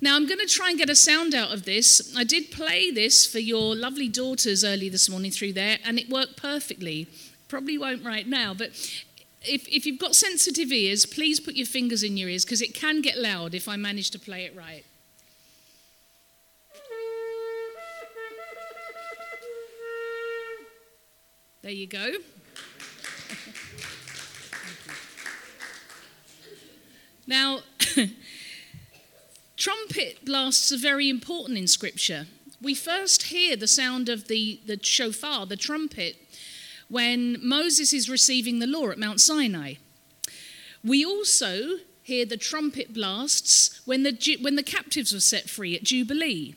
Now, 0.02 0.16
I'm 0.16 0.26
going 0.26 0.40
to 0.40 0.46
try 0.46 0.70
and 0.70 0.76
get 0.76 0.90
a 0.90 0.96
sound 0.96 1.32
out 1.32 1.52
of 1.52 1.64
this. 1.64 2.12
I 2.16 2.24
did 2.24 2.50
play 2.50 2.90
this 2.90 3.24
for 3.24 3.38
your 3.38 3.76
lovely 3.76 4.08
daughters 4.08 4.64
early 4.64 4.88
this 4.88 5.08
morning 5.08 5.30
through 5.30 5.52
there, 5.52 5.78
and 5.84 5.96
it 5.96 6.10
worked 6.10 6.36
perfectly. 6.36 7.06
Probably 7.46 7.78
won't 7.78 8.04
right 8.04 8.26
now, 8.26 8.52
but 8.52 8.70
if, 9.42 9.68
if 9.68 9.86
you've 9.86 10.00
got 10.00 10.16
sensitive 10.16 10.72
ears, 10.72 11.06
please 11.06 11.38
put 11.38 11.54
your 11.54 11.68
fingers 11.68 12.02
in 12.02 12.16
your 12.16 12.28
ears 12.28 12.44
because 12.44 12.60
it 12.60 12.74
can 12.74 13.00
get 13.00 13.16
loud 13.16 13.54
if 13.54 13.68
I 13.68 13.76
manage 13.76 14.10
to 14.10 14.18
play 14.18 14.44
it 14.44 14.56
right. 14.56 14.84
There 21.62 21.70
you 21.70 21.86
go. 21.86 22.08
now, 27.28 27.60
Trumpet 29.62 30.24
blasts 30.24 30.72
are 30.72 30.76
very 30.76 31.08
important 31.08 31.56
in 31.56 31.68
Scripture. 31.68 32.26
We 32.60 32.74
first 32.74 33.22
hear 33.22 33.54
the 33.54 33.68
sound 33.68 34.08
of 34.08 34.26
the, 34.26 34.58
the 34.66 34.76
shofar, 34.82 35.46
the 35.46 35.56
trumpet, 35.56 36.16
when 36.88 37.38
Moses 37.40 37.92
is 37.92 38.10
receiving 38.10 38.58
the 38.58 38.66
law 38.66 38.90
at 38.90 38.98
Mount 38.98 39.20
Sinai. 39.20 39.74
We 40.82 41.04
also 41.04 41.76
hear 42.02 42.26
the 42.26 42.36
trumpet 42.36 42.92
blasts 42.92 43.80
when 43.84 44.02
the, 44.02 44.38
when 44.40 44.56
the 44.56 44.64
captives 44.64 45.12
were 45.12 45.20
set 45.20 45.48
free 45.48 45.76
at 45.76 45.84
Jubilee. 45.84 46.56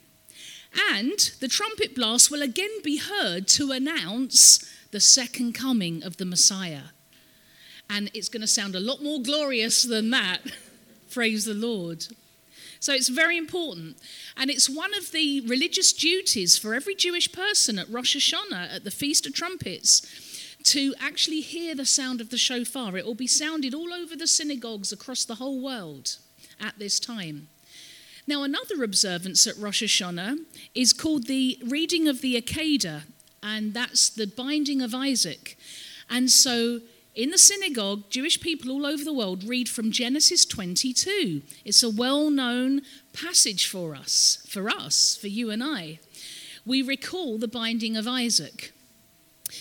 And 0.89 1.19
the 1.39 1.47
trumpet 1.47 1.93
blast 1.93 2.31
will 2.31 2.41
again 2.41 2.81
be 2.83 2.97
heard 2.97 3.47
to 3.49 3.71
announce 3.71 4.67
the 4.89 4.99
second 4.99 5.53
coming 5.53 6.01
of 6.01 6.17
the 6.17 6.25
Messiah. 6.25 6.85
And 7.87 8.09
it's 8.15 8.29
going 8.29 8.41
to 8.41 8.47
sound 8.47 8.73
a 8.73 8.79
lot 8.79 9.03
more 9.03 9.21
glorious 9.21 9.83
than 9.83 10.09
that. 10.09 10.39
Praise 11.11 11.45
the 11.45 11.53
Lord. 11.53 12.07
So 12.85 12.93
it's 12.93 13.09
very 13.09 13.35
important. 13.35 13.97
And 14.37 14.51
it's 14.51 14.69
one 14.69 14.93
of 14.93 15.11
the 15.11 15.41
religious 15.41 15.91
duties 15.91 16.55
for 16.55 16.75
every 16.75 16.93
Jewish 16.93 17.31
person 17.31 17.79
at 17.79 17.89
Rosh 17.89 18.15
Hashanah, 18.15 18.75
at 18.75 18.83
the 18.83 18.91
Feast 18.91 19.25
of 19.25 19.33
Trumpets, 19.33 20.03
to 20.65 20.93
actually 20.99 21.41
hear 21.41 21.73
the 21.73 21.87
sound 21.87 22.21
of 22.21 22.29
the 22.29 22.37
shofar. 22.37 22.95
It 22.95 23.03
will 23.03 23.15
be 23.15 23.25
sounded 23.25 23.73
all 23.73 23.91
over 23.91 24.15
the 24.15 24.27
synagogues 24.27 24.91
across 24.91 25.25
the 25.25 25.33
whole 25.33 25.63
world 25.63 26.17
at 26.61 26.77
this 26.77 26.99
time. 26.99 27.47
Now, 28.27 28.43
another 28.43 28.83
observance 28.83 29.47
at 29.47 29.57
Rosh 29.57 29.81
Hashanah 29.81 30.45
is 30.75 30.93
called 30.93 31.25
the 31.25 31.57
reading 31.65 32.07
of 32.07 32.21
the 32.21 32.39
Akedah, 32.39 33.01
and 33.41 33.73
that's 33.73 34.09
the 34.09 34.27
binding 34.27 34.83
of 34.83 34.93
Isaac. 34.93 35.57
And 36.07 36.29
so 36.29 36.81
in 37.15 37.29
the 37.29 37.37
synagogue, 37.37 38.09
Jewish 38.09 38.41
people 38.41 38.71
all 38.71 38.85
over 38.85 39.03
the 39.03 39.13
world 39.13 39.45
read 39.45 39.69
from 39.69 39.89
Genesis 39.89 40.45
22. 40.45 41.41
It's 41.63 41.81
a 41.81 41.89
well 41.89 42.29
known 42.29 42.81
passage 43.13 43.67
for 43.67 43.95
us, 43.95 44.45
for 44.49 44.69
us, 44.69 45.15
for 45.15 45.27
you 45.27 45.49
and 45.49 45.63
I. 45.63 45.99
We 46.65 46.81
recall 46.81 47.37
the 47.37 47.47
binding 47.47 47.95
of 47.95 48.07
Isaac. 48.07 48.73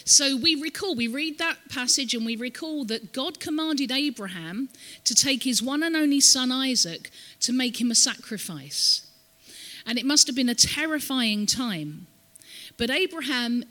So 0.04 0.36
we 0.36 0.56
recall, 0.56 0.96
we 0.96 1.06
read 1.06 1.38
that 1.38 1.68
passage 1.70 2.14
and 2.14 2.26
we 2.26 2.34
recall 2.34 2.84
that 2.86 3.12
God 3.12 3.38
commanded 3.38 3.92
Abraham 3.92 4.68
to 5.04 5.14
take 5.14 5.44
his 5.44 5.62
one 5.62 5.84
and 5.84 5.94
only 5.94 6.20
son 6.20 6.50
Isaac 6.50 7.10
to 7.40 7.52
make 7.52 7.80
him 7.80 7.90
a 7.90 7.94
sacrifice. 7.94 9.06
And 9.86 9.98
it 9.98 10.06
must 10.06 10.26
have 10.26 10.34
been 10.34 10.48
a 10.48 10.54
terrifying 10.54 11.46
time. 11.46 12.08
But 12.76 12.90
Abraham, 12.90 13.64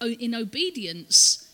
in 0.00 0.34
obedience, 0.34 1.49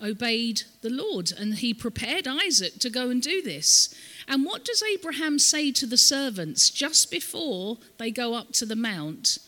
obeyed 0.00 0.62
the 0.80 0.90
Lord 0.90 1.32
and 1.36 1.54
he 1.54 1.74
prepared 1.74 2.26
Isaac 2.26 2.78
to 2.80 2.90
go 2.90 3.10
and 3.10 3.22
do 3.22 3.42
this. 3.42 3.94
And 4.28 4.44
what 4.44 4.64
does 4.64 4.82
Abraham 4.82 5.38
say 5.38 5.72
to 5.72 5.86
the 5.86 5.96
servants 5.96 6.70
just 6.70 7.10
before 7.10 7.78
they 7.98 8.10
go 8.10 8.34
up 8.34 8.52
to 8.54 8.66
the 8.66 8.76
mount? 8.76 9.38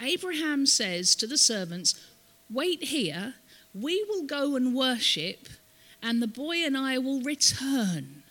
Abraham 0.00 0.66
says 0.66 1.14
to 1.16 1.26
the 1.26 1.38
servants, 1.38 1.94
Wait 2.50 2.84
here, 2.84 3.34
we 3.74 4.04
will 4.08 4.24
go 4.24 4.56
and 4.56 4.74
worship, 4.74 5.48
and 6.02 6.22
the 6.22 6.26
boy 6.26 6.64
and 6.64 6.76
I 6.76 6.98
will 6.98 7.20
return. 7.20 8.22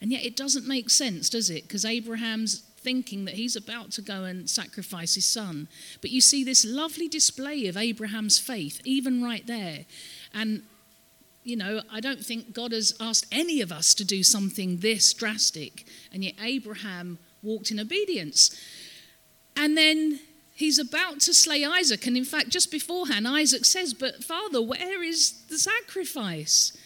And 0.00 0.12
yet 0.12 0.24
it 0.24 0.36
doesn't 0.36 0.66
make 0.66 0.90
sense, 0.90 1.30
does 1.30 1.50
it? 1.50 1.62
Because 1.62 1.84
Abraham's 1.84 2.62
thinking 2.78 3.24
that 3.24 3.34
he's 3.34 3.56
about 3.56 3.90
to 3.92 4.02
go 4.02 4.24
and 4.24 4.48
sacrifice 4.48 5.14
his 5.14 5.24
son. 5.24 5.68
But 6.00 6.10
you 6.10 6.20
see 6.20 6.44
this 6.44 6.64
lovely 6.64 7.08
display 7.08 7.66
of 7.66 7.76
Abraham's 7.76 8.38
faith, 8.38 8.80
even 8.84 9.22
right 9.22 9.46
there. 9.46 9.84
And, 10.34 10.62
you 11.44 11.56
know, 11.56 11.82
I 11.90 12.00
don't 12.00 12.24
think 12.24 12.52
God 12.52 12.72
has 12.72 12.94
asked 13.00 13.26
any 13.32 13.60
of 13.60 13.72
us 13.72 13.94
to 13.94 14.04
do 14.04 14.22
something 14.22 14.78
this 14.78 15.12
drastic. 15.12 15.86
And 16.12 16.24
yet 16.24 16.34
Abraham 16.40 17.18
walked 17.42 17.70
in 17.70 17.80
obedience. 17.80 18.58
And 19.56 19.76
then 19.76 20.20
he's 20.54 20.78
about 20.78 21.20
to 21.20 21.34
slay 21.34 21.64
Isaac. 21.64 22.06
And 22.06 22.16
in 22.16 22.24
fact, 22.24 22.50
just 22.50 22.70
beforehand, 22.70 23.26
Isaac 23.26 23.64
says, 23.64 23.94
But 23.94 24.24
Father, 24.24 24.60
where 24.60 25.02
is 25.02 25.42
the 25.48 25.58
sacrifice? 25.58 26.76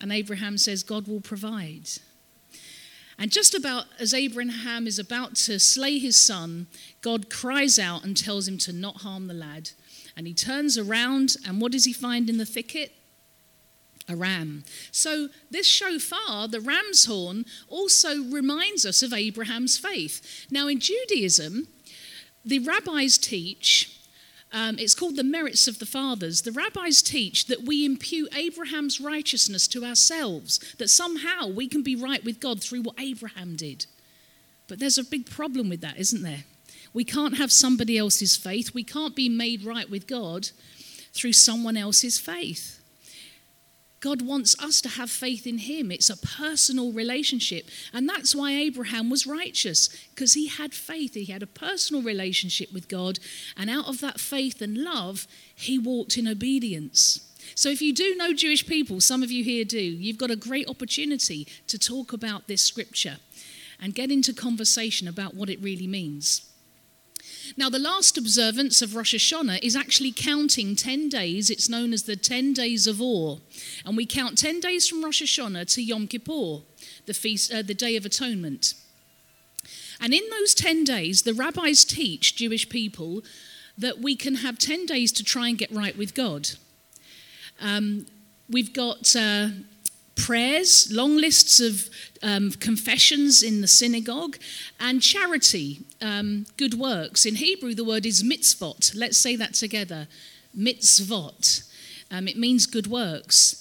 And 0.00 0.12
Abraham 0.12 0.58
says, 0.58 0.82
God 0.82 1.08
will 1.08 1.20
provide. 1.20 1.88
And 3.18 3.30
just 3.30 3.54
about 3.54 3.86
as 3.98 4.12
Abraham 4.12 4.86
is 4.86 4.98
about 4.98 5.36
to 5.36 5.58
slay 5.58 5.98
his 5.98 6.16
son, 6.16 6.66
God 7.00 7.30
cries 7.30 7.78
out 7.78 8.04
and 8.04 8.16
tells 8.16 8.48
him 8.48 8.58
to 8.58 8.72
not 8.72 8.98
harm 8.98 9.28
the 9.28 9.34
lad. 9.34 9.70
And 10.16 10.26
he 10.26 10.34
turns 10.34 10.78
around, 10.78 11.36
and 11.46 11.60
what 11.60 11.72
does 11.72 11.84
he 11.84 11.92
find 11.92 12.30
in 12.30 12.38
the 12.38 12.46
thicket? 12.46 12.92
A 14.08 14.14
ram. 14.14 14.64
So, 14.92 15.28
this 15.50 15.66
shofar, 15.66 16.46
the 16.46 16.60
ram's 16.60 17.06
horn, 17.06 17.46
also 17.68 18.22
reminds 18.24 18.84
us 18.84 19.02
of 19.02 19.12
Abraham's 19.12 19.78
faith. 19.78 20.46
Now, 20.50 20.68
in 20.68 20.78
Judaism, 20.78 21.68
the 22.44 22.58
rabbis 22.58 23.16
teach 23.16 23.94
um, 24.54 24.78
it's 24.78 24.94
called 24.94 25.16
the 25.16 25.24
merits 25.24 25.66
of 25.66 25.80
the 25.80 25.86
fathers. 25.86 26.42
The 26.42 26.52
rabbis 26.52 27.02
teach 27.02 27.46
that 27.46 27.64
we 27.64 27.84
impute 27.84 28.34
Abraham's 28.36 29.00
righteousness 29.00 29.66
to 29.68 29.84
ourselves, 29.84 30.60
that 30.78 30.88
somehow 30.88 31.48
we 31.48 31.66
can 31.66 31.82
be 31.82 31.96
right 31.96 32.24
with 32.24 32.38
God 32.38 32.62
through 32.62 32.82
what 32.82 32.94
Abraham 33.00 33.56
did. 33.56 33.86
But 34.68 34.78
there's 34.78 34.96
a 34.96 35.02
big 35.02 35.28
problem 35.28 35.68
with 35.68 35.80
that, 35.80 35.98
isn't 35.98 36.22
there? 36.22 36.44
We 36.94 37.04
can't 37.04 37.36
have 37.36 37.52
somebody 37.52 37.98
else's 37.98 38.36
faith. 38.36 38.72
We 38.72 38.84
can't 38.84 39.14
be 39.14 39.28
made 39.28 39.64
right 39.64 39.90
with 39.90 40.06
God 40.06 40.50
through 41.12 41.34
someone 41.34 41.76
else's 41.76 42.18
faith. 42.18 42.80
God 44.04 44.20
wants 44.20 44.54
us 44.62 44.82
to 44.82 44.88
have 44.90 45.10
faith 45.10 45.46
in 45.46 45.56
Him. 45.56 45.90
It's 45.90 46.10
a 46.10 46.16
personal 46.18 46.92
relationship. 46.92 47.70
And 47.92 48.06
that's 48.06 48.34
why 48.34 48.52
Abraham 48.52 49.08
was 49.08 49.26
righteous, 49.26 49.88
because 50.14 50.34
he 50.34 50.46
had 50.46 50.74
faith. 50.74 51.14
He 51.14 51.24
had 51.24 51.42
a 51.42 51.46
personal 51.46 52.02
relationship 52.02 52.70
with 52.70 52.88
God. 52.88 53.18
And 53.56 53.70
out 53.70 53.88
of 53.88 54.00
that 54.00 54.20
faith 54.20 54.60
and 54.60 54.76
love, 54.76 55.26
he 55.54 55.78
walked 55.78 56.18
in 56.18 56.28
obedience. 56.28 57.20
So, 57.54 57.70
if 57.70 57.80
you 57.80 57.94
do 57.94 58.14
know 58.14 58.34
Jewish 58.34 58.66
people, 58.66 59.00
some 59.00 59.22
of 59.22 59.30
you 59.30 59.42
here 59.42 59.64
do, 59.64 59.80
you've 59.80 60.18
got 60.18 60.30
a 60.30 60.36
great 60.36 60.68
opportunity 60.68 61.46
to 61.66 61.78
talk 61.78 62.12
about 62.12 62.46
this 62.46 62.62
scripture 62.62 63.16
and 63.80 63.94
get 63.94 64.10
into 64.10 64.34
conversation 64.34 65.08
about 65.08 65.34
what 65.34 65.48
it 65.48 65.62
really 65.62 65.86
means. 65.86 66.42
Now, 67.56 67.68
the 67.68 67.78
last 67.78 68.18
observance 68.18 68.82
of 68.82 68.94
Rosh 68.94 69.14
Hashanah 69.14 69.62
is 69.62 69.76
actually 69.76 70.12
counting 70.12 70.76
10 70.76 71.08
days. 71.08 71.50
It's 71.50 71.68
known 71.68 71.92
as 71.92 72.04
the 72.04 72.16
10 72.16 72.52
days 72.52 72.86
of 72.86 73.00
awe. 73.00 73.38
And 73.84 73.96
we 73.96 74.06
count 74.06 74.38
10 74.38 74.60
days 74.60 74.88
from 74.88 75.04
Rosh 75.04 75.22
Hashanah 75.22 75.72
to 75.74 75.82
Yom 75.82 76.06
Kippur, 76.06 76.62
the, 77.06 77.14
feast, 77.14 77.52
uh, 77.52 77.62
the 77.62 77.74
Day 77.74 77.96
of 77.96 78.04
Atonement. 78.04 78.74
And 80.00 80.12
in 80.12 80.22
those 80.30 80.54
10 80.54 80.84
days, 80.84 81.22
the 81.22 81.34
rabbis 81.34 81.84
teach 81.84 82.36
Jewish 82.36 82.68
people 82.68 83.22
that 83.76 84.00
we 84.00 84.16
can 84.16 84.36
have 84.36 84.58
10 84.58 84.86
days 84.86 85.12
to 85.12 85.24
try 85.24 85.48
and 85.48 85.58
get 85.58 85.70
right 85.70 85.96
with 85.96 86.14
God. 86.14 86.50
Um, 87.60 88.06
we've 88.48 88.72
got 88.72 89.14
uh, 89.16 89.48
prayers, 90.16 90.90
long 90.90 91.16
lists 91.16 91.60
of 91.60 91.88
um, 92.22 92.52
confessions 92.52 93.42
in 93.42 93.60
the 93.60 93.68
synagogue, 93.68 94.38
and 94.80 95.02
charity, 95.02 95.80
um, 96.00 96.46
good 96.56 96.74
works. 96.74 97.26
In 97.26 97.36
Hebrew, 97.36 97.74
the 97.74 97.84
word 97.84 98.06
is 98.06 98.22
mitzvot. 98.22 98.92
Let's 98.94 99.18
say 99.18 99.36
that 99.36 99.54
together 99.54 100.08
mitzvot. 100.56 101.68
Um, 102.10 102.28
it 102.28 102.36
means 102.36 102.66
good 102.66 102.86
works. 102.86 103.60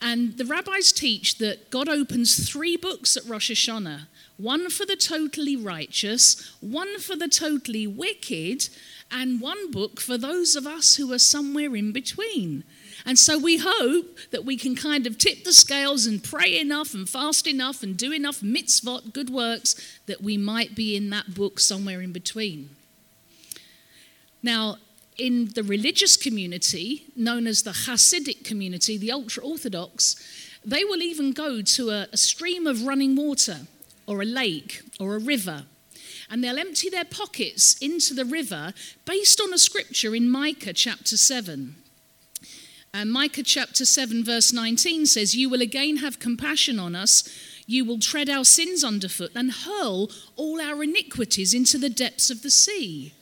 And 0.00 0.36
the 0.36 0.44
rabbis 0.44 0.92
teach 0.92 1.38
that 1.38 1.70
God 1.70 1.88
opens 1.88 2.48
three 2.48 2.76
books 2.76 3.16
at 3.16 3.24
Rosh 3.24 3.50
Hashanah 3.50 4.06
one 4.36 4.68
for 4.68 4.84
the 4.84 4.96
totally 4.96 5.56
righteous, 5.56 6.52
one 6.60 6.98
for 6.98 7.14
the 7.14 7.28
totally 7.28 7.86
wicked, 7.86 8.68
and 9.10 9.40
one 9.40 9.70
book 9.70 10.00
for 10.00 10.18
those 10.18 10.56
of 10.56 10.66
us 10.66 10.96
who 10.96 11.12
are 11.12 11.18
somewhere 11.20 11.76
in 11.76 11.92
between. 11.92 12.64
And 13.06 13.18
so 13.18 13.38
we 13.38 13.58
hope 13.58 14.16
that 14.30 14.44
we 14.44 14.56
can 14.56 14.74
kind 14.74 15.06
of 15.06 15.18
tip 15.18 15.44
the 15.44 15.52
scales 15.52 16.06
and 16.06 16.24
pray 16.24 16.58
enough 16.58 16.94
and 16.94 17.08
fast 17.08 17.46
enough 17.46 17.82
and 17.82 17.96
do 17.96 18.12
enough 18.12 18.40
mitzvot, 18.40 19.12
good 19.12 19.28
works, 19.28 19.98
that 20.06 20.22
we 20.22 20.38
might 20.38 20.74
be 20.74 20.96
in 20.96 21.10
that 21.10 21.34
book 21.34 21.60
somewhere 21.60 22.00
in 22.00 22.12
between. 22.12 22.70
Now, 24.42 24.76
in 25.18 25.50
the 25.54 25.62
religious 25.62 26.16
community, 26.16 27.04
known 27.14 27.46
as 27.46 27.62
the 27.62 27.70
Hasidic 27.70 28.44
community, 28.44 28.96
the 28.96 29.12
ultra 29.12 29.44
Orthodox, 29.44 30.16
they 30.64 30.82
will 30.82 31.02
even 31.02 31.32
go 31.32 31.60
to 31.60 31.90
a, 31.90 32.08
a 32.10 32.16
stream 32.16 32.66
of 32.66 32.86
running 32.86 33.16
water 33.16 33.60
or 34.06 34.22
a 34.22 34.26
lake 34.26 34.80
or 34.98 35.14
a 35.14 35.18
river 35.18 35.64
and 36.30 36.42
they'll 36.42 36.58
empty 36.58 36.88
their 36.88 37.04
pockets 37.04 37.76
into 37.78 38.14
the 38.14 38.24
river 38.24 38.72
based 39.04 39.40
on 39.40 39.52
a 39.52 39.58
scripture 39.58 40.14
in 40.14 40.28
Micah 40.28 40.72
chapter 40.72 41.16
7. 41.16 41.76
And 42.96 43.10
Micah 43.10 43.42
chapter 43.42 43.84
7, 43.84 44.22
verse 44.24 44.52
19 44.52 45.06
says, 45.06 45.34
You 45.34 45.50
will 45.50 45.60
again 45.60 45.96
have 45.96 46.20
compassion 46.20 46.78
on 46.78 46.94
us. 46.94 47.28
You 47.66 47.84
will 47.84 47.98
tread 47.98 48.30
our 48.30 48.44
sins 48.44 48.84
underfoot 48.84 49.32
and 49.34 49.50
hurl 49.50 50.12
all 50.36 50.60
our 50.60 50.80
iniquities 50.80 51.52
into 51.54 51.76
the 51.76 51.90
depths 51.90 52.30
of 52.30 52.42
the 52.42 52.50
sea. 52.50 53.12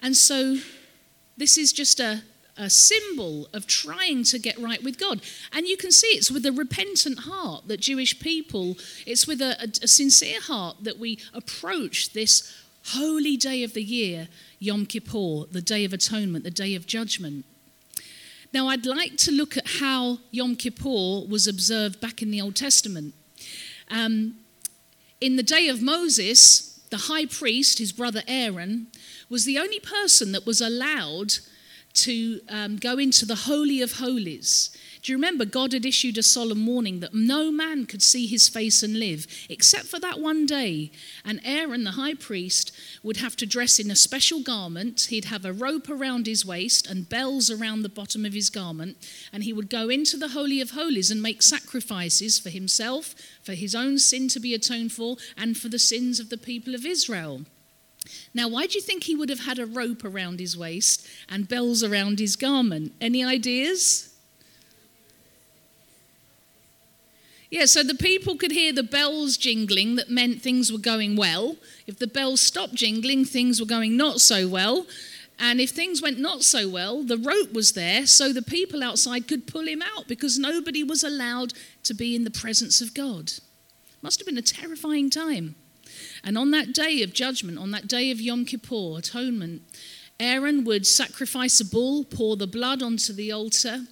And 0.00 0.16
so, 0.16 0.58
this 1.36 1.58
is 1.58 1.72
just 1.72 1.98
a, 1.98 2.22
a 2.56 2.70
symbol 2.70 3.48
of 3.52 3.66
trying 3.66 4.22
to 4.24 4.38
get 4.38 4.56
right 4.60 4.82
with 4.84 4.96
God. 4.96 5.22
And 5.52 5.66
you 5.66 5.76
can 5.76 5.90
see 5.90 6.06
it's 6.08 6.30
with 6.30 6.46
a 6.46 6.52
repentant 6.52 7.20
heart 7.20 7.66
that 7.66 7.80
Jewish 7.80 8.20
people, 8.20 8.76
it's 9.06 9.26
with 9.26 9.42
a, 9.42 9.60
a, 9.60 9.68
a 9.82 9.88
sincere 9.88 10.40
heart 10.40 10.76
that 10.82 11.00
we 11.00 11.18
approach 11.34 12.12
this 12.12 12.56
holy 12.90 13.36
day 13.36 13.64
of 13.64 13.74
the 13.74 13.82
year, 13.82 14.28
Yom 14.60 14.86
Kippur, 14.86 15.46
the 15.50 15.60
Day 15.60 15.84
of 15.84 15.92
Atonement, 15.92 16.44
the 16.44 16.50
Day 16.52 16.76
of 16.76 16.86
Judgment. 16.86 17.44
Now, 18.52 18.66
I'd 18.68 18.86
like 18.86 19.16
to 19.18 19.30
look 19.30 19.56
at 19.56 19.66
how 19.78 20.18
Yom 20.32 20.56
Kippur 20.56 21.24
was 21.28 21.46
observed 21.46 22.00
back 22.00 22.20
in 22.20 22.32
the 22.32 22.40
Old 22.40 22.56
Testament. 22.56 23.14
Um, 23.90 24.36
in 25.20 25.36
the 25.36 25.42
day 25.42 25.68
of 25.68 25.82
Moses, 25.82 26.80
the 26.90 26.96
high 26.96 27.26
priest, 27.26 27.78
his 27.78 27.92
brother 27.92 28.22
Aaron, 28.26 28.88
was 29.28 29.44
the 29.44 29.58
only 29.58 29.78
person 29.78 30.32
that 30.32 30.46
was 30.46 30.60
allowed 30.60 31.34
to 31.92 32.40
um, 32.48 32.76
go 32.76 32.98
into 32.98 33.24
the 33.24 33.34
Holy 33.34 33.80
of 33.82 33.94
Holies. 33.94 34.76
Do 35.02 35.12
you 35.12 35.16
remember 35.16 35.46
God 35.46 35.72
had 35.72 35.86
issued 35.86 36.18
a 36.18 36.22
solemn 36.22 36.66
warning 36.66 37.00
that 37.00 37.14
no 37.14 37.50
man 37.50 37.86
could 37.86 38.02
see 38.02 38.26
his 38.26 38.48
face 38.48 38.82
and 38.82 38.98
live, 38.98 39.26
except 39.48 39.86
for 39.86 39.98
that 39.98 40.20
one 40.20 40.44
day? 40.44 40.90
And 41.24 41.40
Aaron, 41.42 41.84
the 41.84 41.92
high 41.92 42.14
priest, 42.14 42.72
would 43.02 43.16
have 43.16 43.34
to 43.36 43.46
dress 43.46 43.78
in 43.78 43.90
a 43.90 43.96
special 43.96 44.42
garment. 44.42 45.06
He'd 45.08 45.26
have 45.26 45.46
a 45.46 45.54
rope 45.54 45.88
around 45.88 46.26
his 46.26 46.44
waist 46.44 46.86
and 46.86 47.08
bells 47.08 47.50
around 47.50 47.80
the 47.80 47.88
bottom 47.88 48.26
of 48.26 48.34
his 48.34 48.50
garment. 48.50 48.98
And 49.32 49.42
he 49.42 49.54
would 49.54 49.70
go 49.70 49.88
into 49.88 50.18
the 50.18 50.28
Holy 50.28 50.60
of 50.60 50.72
Holies 50.72 51.10
and 51.10 51.22
make 51.22 51.40
sacrifices 51.40 52.38
for 52.38 52.50
himself, 52.50 53.14
for 53.42 53.54
his 53.54 53.74
own 53.74 53.98
sin 53.98 54.28
to 54.28 54.40
be 54.40 54.52
atoned 54.52 54.92
for, 54.92 55.16
and 55.36 55.56
for 55.56 55.68
the 55.68 55.78
sins 55.78 56.20
of 56.20 56.28
the 56.28 56.36
people 56.36 56.74
of 56.74 56.84
Israel. 56.84 57.46
Now, 58.34 58.48
why 58.48 58.66
do 58.66 58.74
you 58.74 58.82
think 58.82 59.04
he 59.04 59.16
would 59.16 59.30
have 59.30 59.46
had 59.46 59.58
a 59.58 59.66
rope 59.66 60.04
around 60.04 60.40
his 60.40 60.56
waist 60.56 61.06
and 61.28 61.48
bells 61.48 61.82
around 61.82 62.18
his 62.18 62.36
garment? 62.36 62.92
Any 63.00 63.24
ideas? 63.24 64.09
Yeah, 67.50 67.64
so 67.64 67.82
the 67.82 67.96
people 67.96 68.36
could 68.36 68.52
hear 68.52 68.72
the 68.72 68.84
bells 68.84 69.36
jingling 69.36 69.96
that 69.96 70.08
meant 70.08 70.40
things 70.40 70.70
were 70.70 70.78
going 70.78 71.16
well. 71.16 71.56
If 71.86 71.98
the 71.98 72.06
bells 72.06 72.40
stopped 72.40 72.74
jingling, 72.74 73.24
things 73.24 73.58
were 73.58 73.66
going 73.66 73.96
not 73.96 74.20
so 74.20 74.48
well. 74.48 74.86
And 75.36 75.60
if 75.60 75.70
things 75.70 76.00
went 76.00 76.20
not 76.20 76.44
so 76.44 76.68
well, 76.68 77.02
the 77.02 77.16
rope 77.16 77.52
was 77.52 77.72
there 77.72 78.06
so 78.06 78.32
the 78.32 78.42
people 78.42 78.84
outside 78.84 79.26
could 79.26 79.48
pull 79.48 79.66
him 79.66 79.82
out 79.82 80.06
because 80.06 80.38
nobody 80.38 80.84
was 80.84 81.02
allowed 81.02 81.54
to 81.84 81.94
be 81.94 82.14
in 82.14 82.24
the 82.24 82.30
presence 82.30 82.80
of 82.80 82.94
God. 82.94 83.32
Must 84.00 84.20
have 84.20 84.26
been 84.26 84.38
a 84.38 84.42
terrifying 84.42 85.10
time. 85.10 85.56
And 86.22 86.38
on 86.38 86.52
that 86.52 86.72
day 86.72 87.02
of 87.02 87.14
judgment, 87.14 87.58
on 87.58 87.72
that 87.72 87.88
day 87.88 88.10
of 88.10 88.20
Yom 88.20 88.44
Kippur, 88.44 88.98
atonement, 88.98 89.62
Aaron 90.20 90.64
would 90.64 90.86
sacrifice 90.86 91.58
a 91.58 91.64
bull, 91.64 92.04
pour 92.04 92.36
the 92.36 92.46
blood 92.46 92.82
onto 92.82 93.12
the 93.12 93.32
altar, 93.32 93.86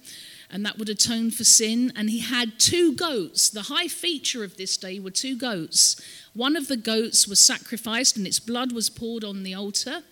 and 0.51 0.65
that 0.65 0.77
would 0.77 0.89
atone 0.89 1.31
for 1.31 1.43
sin. 1.43 1.91
And 1.95 2.09
he 2.09 2.19
had 2.19 2.59
two 2.59 2.93
goats. 2.93 3.49
The 3.49 3.63
high 3.63 3.87
feature 3.87 4.43
of 4.43 4.57
this 4.57 4.77
day 4.77 4.99
were 4.99 5.11
two 5.11 5.37
goats. 5.37 6.01
One 6.33 6.55
of 6.55 6.67
the 6.67 6.77
goats 6.77 7.27
was 7.27 7.39
sacrificed, 7.39 8.17
and 8.17 8.25
its 8.25 8.39
blood 8.39 8.71
was 8.71 8.89
poured 8.89 9.23
on 9.23 9.43
the 9.43 9.53
altar 9.53 10.03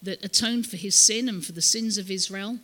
that 0.00 0.24
atoned 0.24 0.66
for 0.66 0.76
his 0.76 0.94
sin 0.94 1.28
and 1.28 1.44
for 1.44 1.52
the 1.52 1.62
sins 1.62 1.98
of 1.98 2.10
Israel. 2.10 2.58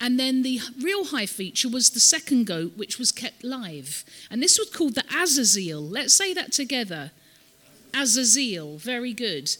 And 0.00 0.18
then 0.18 0.42
the 0.42 0.60
real 0.82 1.06
high 1.06 1.26
feature 1.26 1.68
was 1.68 1.90
the 1.90 2.00
second 2.00 2.46
goat, 2.46 2.72
which 2.76 2.98
was 2.98 3.12
kept 3.12 3.44
live. 3.44 4.04
And 4.30 4.42
this 4.42 4.58
was 4.58 4.70
called 4.70 4.94
the 4.94 5.04
Azazel. 5.14 5.82
Let's 5.82 6.14
say 6.14 6.34
that 6.34 6.52
together. 6.52 7.12
Azazel. 7.94 8.78
Very 8.78 9.12
good. 9.12 9.50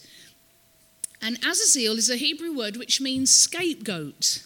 And 1.21 1.39
Azazel 1.45 1.97
is 1.97 2.11
a 2.11 2.17
Hebrew 2.17 2.57
word 2.57 2.77
which 2.77 3.01
means 3.01 3.31
scapegoat. 3.31 4.43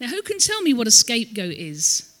Now, 0.00 0.08
who 0.08 0.22
can 0.22 0.38
tell 0.38 0.62
me 0.62 0.74
what 0.74 0.86
a 0.86 0.90
scapegoat 0.90 1.54
is? 1.54 2.12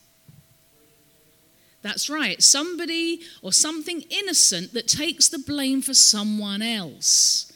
That's 1.82 2.10
right, 2.10 2.42
somebody 2.42 3.20
or 3.42 3.52
something 3.52 4.02
innocent 4.10 4.72
that 4.74 4.88
takes 4.88 5.28
the 5.28 5.38
blame 5.38 5.82
for 5.82 5.94
someone 5.94 6.62
else. 6.62 7.52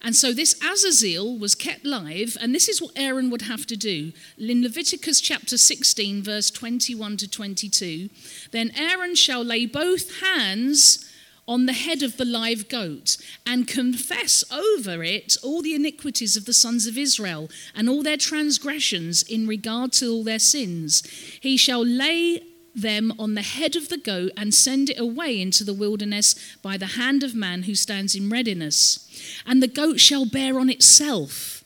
And 0.00 0.14
so 0.14 0.32
this 0.32 0.54
Azazel 0.62 1.36
was 1.38 1.56
kept 1.56 1.84
live, 1.84 2.36
and 2.40 2.54
this 2.54 2.68
is 2.68 2.80
what 2.80 2.92
Aaron 2.94 3.30
would 3.30 3.42
have 3.42 3.66
to 3.66 3.76
do. 3.76 4.12
In 4.38 4.62
Leviticus 4.62 5.20
chapter 5.20 5.58
16, 5.58 6.22
verse 6.22 6.50
21 6.52 7.16
to 7.16 7.28
22, 7.28 8.08
then 8.52 8.70
Aaron 8.76 9.16
shall 9.16 9.42
lay 9.42 9.66
both 9.66 10.20
hands 10.20 11.04
on 11.48 11.64
the 11.66 11.72
head 11.72 12.02
of 12.02 12.18
the 12.18 12.24
live 12.24 12.68
goat 12.68 13.16
and 13.46 13.66
confess 13.66 14.44
over 14.52 15.02
it 15.02 15.36
all 15.42 15.62
the 15.62 15.74
iniquities 15.74 16.36
of 16.36 16.44
the 16.44 16.52
sons 16.52 16.86
of 16.86 16.98
Israel 16.98 17.48
and 17.74 17.88
all 17.88 18.02
their 18.02 18.18
transgressions 18.18 19.22
in 19.22 19.48
regard 19.48 19.90
to 19.92 20.12
all 20.12 20.22
their 20.22 20.38
sins. 20.38 21.02
He 21.40 21.56
shall 21.56 21.84
lay 21.84 22.42
them 22.74 23.12
on 23.18 23.34
the 23.34 23.42
head 23.42 23.74
of 23.74 23.88
the 23.88 23.98
goat 23.98 24.30
and 24.36 24.54
send 24.54 24.90
it 24.90 25.00
away 25.00 25.40
into 25.40 25.64
the 25.64 25.74
wilderness 25.74 26.56
by 26.62 26.76
the 26.76 26.86
hand 26.86 27.22
of 27.22 27.34
man 27.34 27.62
who 27.62 27.74
stands 27.74 28.14
in 28.14 28.30
readiness. 28.30 29.08
And 29.46 29.62
the 29.62 29.66
goat 29.66 29.98
shall 29.98 30.26
bear 30.26 30.60
on 30.60 30.70
itself 30.70 31.64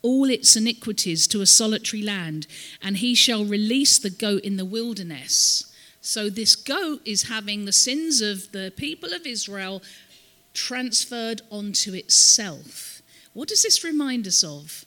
all 0.00 0.28
its 0.28 0.56
iniquities 0.56 1.28
to 1.28 1.40
a 1.40 1.46
solitary 1.46 2.02
land, 2.02 2.48
and 2.82 2.96
he 2.96 3.14
shall 3.14 3.44
release 3.44 3.98
the 3.98 4.10
goat 4.10 4.42
in 4.42 4.56
the 4.56 4.64
wilderness. 4.64 5.71
So 6.02 6.28
this 6.28 6.56
goat 6.56 7.00
is 7.04 7.28
having 7.28 7.64
the 7.64 7.72
sins 7.72 8.20
of 8.20 8.50
the 8.50 8.72
people 8.76 9.12
of 9.12 9.24
Israel 9.24 9.82
transferred 10.52 11.42
onto 11.48 11.94
itself. 11.94 13.00
What 13.32 13.48
does 13.48 13.62
this 13.62 13.84
remind 13.84 14.26
us 14.26 14.42
of? 14.42 14.84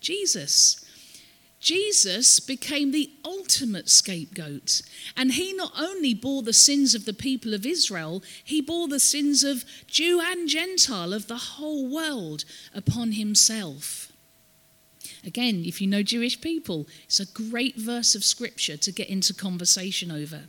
Jesus. 0.00 0.84
Jesus 1.58 2.38
became 2.38 2.90
the 2.90 3.10
ultimate 3.24 3.88
scapegoat. 3.88 4.82
And 5.16 5.32
he 5.32 5.54
not 5.54 5.72
only 5.78 6.12
bore 6.12 6.42
the 6.42 6.52
sins 6.52 6.94
of 6.94 7.06
the 7.06 7.14
people 7.14 7.54
of 7.54 7.64
Israel, 7.64 8.22
he 8.44 8.60
bore 8.60 8.88
the 8.88 9.00
sins 9.00 9.42
of 9.42 9.64
Jew 9.86 10.20
and 10.20 10.48
Gentile, 10.48 11.14
of 11.14 11.28
the 11.28 11.36
whole 11.36 11.86
world, 11.86 12.44
upon 12.74 13.12
himself. 13.12 14.09
Again, 15.24 15.64
if 15.66 15.80
you 15.80 15.86
know 15.86 16.02
Jewish 16.02 16.40
people, 16.40 16.86
it's 17.04 17.20
a 17.20 17.26
great 17.26 17.76
verse 17.76 18.14
of 18.14 18.24
scripture 18.24 18.76
to 18.78 18.92
get 18.92 19.08
into 19.08 19.34
conversation 19.34 20.10
over. 20.10 20.44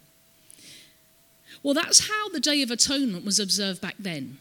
Well, 1.63 1.73
that's 1.73 2.07
how 2.07 2.29
the 2.29 2.39
Day 2.39 2.61
of 2.61 2.71
Atonement 2.71 3.25
was 3.25 3.39
observed 3.39 3.81
back 3.81 3.95
then. 3.99 4.37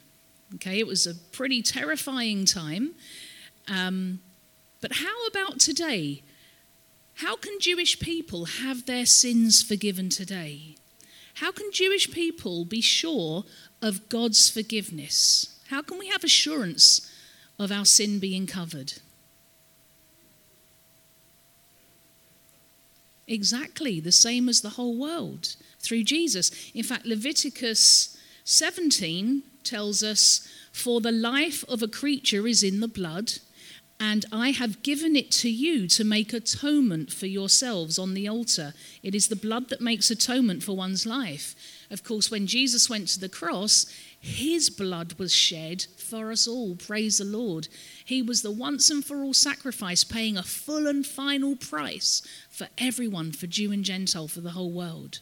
Okay, 0.54 0.78
it 0.78 0.86
was 0.86 1.06
a 1.06 1.14
pretty 1.14 1.62
terrifying 1.62 2.44
time. 2.44 2.94
Um, 3.68 4.20
but 4.80 4.94
how 4.94 5.26
about 5.26 5.60
today? 5.60 6.22
How 7.14 7.36
can 7.36 7.60
Jewish 7.60 8.00
people 8.00 8.46
have 8.46 8.86
their 8.86 9.06
sins 9.06 9.62
forgiven 9.62 10.08
today? 10.08 10.76
How 11.34 11.52
can 11.52 11.70
Jewish 11.72 12.10
people 12.10 12.64
be 12.64 12.80
sure 12.80 13.44
of 13.82 14.08
God's 14.08 14.48
forgiveness? 14.48 15.58
How 15.68 15.82
can 15.82 15.98
we 15.98 16.08
have 16.08 16.24
assurance 16.24 17.10
of 17.58 17.70
our 17.70 17.84
sin 17.84 18.18
being 18.18 18.46
covered? 18.46 18.94
Exactly 23.30 24.00
the 24.00 24.12
same 24.12 24.48
as 24.48 24.60
the 24.60 24.70
whole 24.70 24.98
world 24.98 25.56
through 25.78 26.04
Jesus. 26.04 26.50
In 26.74 26.82
fact, 26.82 27.06
Leviticus 27.06 28.18
17 28.44 29.42
tells 29.64 30.02
us, 30.02 30.46
For 30.72 31.00
the 31.00 31.12
life 31.12 31.64
of 31.68 31.82
a 31.82 31.88
creature 31.88 32.46
is 32.46 32.62
in 32.62 32.80
the 32.80 32.88
blood, 32.88 33.34
and 33.98 34.24
I 34.32 34.50
have 34.50 34.82
given 34.82 35.14
it 35.14 35.30
to 35.32 35.50
you 35.50 35.86
to 35.88 36.04
make 36.04 36.32
atonement 36.32 37.12
for 37.12 37.26
yourselves 37.26 37.98
on 37.98 38.14
the 38.14 38.28
altar. 38.28 38.72
It 39.02 39.14
is 39.14 39.28
the 39.28 39.36
blood 39.36 39.68
that 39.68 39.82
makes 39.82 40.10
atonement 40.10 40.62
for 40.62 40.74
one's 40.74 41.04
life. 41.04 41.54
Of 41.90 42.04
course, 42.04 42.30
when 42.30 42.46
Jesus 42.46 42.88
went 42.88 43.08
to 43.08 43.20
the 43.20 43.28
cross, 43.28 43.86
his 44.20 44.70
blood 44.70 45.14
was 45.14 45.34
shed 45.34 45.86
for 45.96 46.30
us 46.30 46.46
all. 46.46 46.76
Praise 46.76 47.18
the 47.18 47.24
Lord. 47.24 47.68
He 48.04 48.22
was 48.22 48.42
the 48.42 48.50
once 48.50 48.90
and 48.90 49.04
for 49.04 49.22
all 49.22 49.34
sacrifice, 49.34 50.04
paying 50.04 50.36
a 50.36 50.42
full 50.42 50.86
and 50.86 51.04
final 51.04 51.56
price 51.56 52.22
for 52.48 52.68
everyone, 52.78 53.32
for 53.32 53.48
Jew 53.48 53.72
and 53.72 53.84
Gentile, 53.84 54.28
for 54.28 54.40
the 54.40 54.50
whole 54.50 54.70
world. 54.70 55.18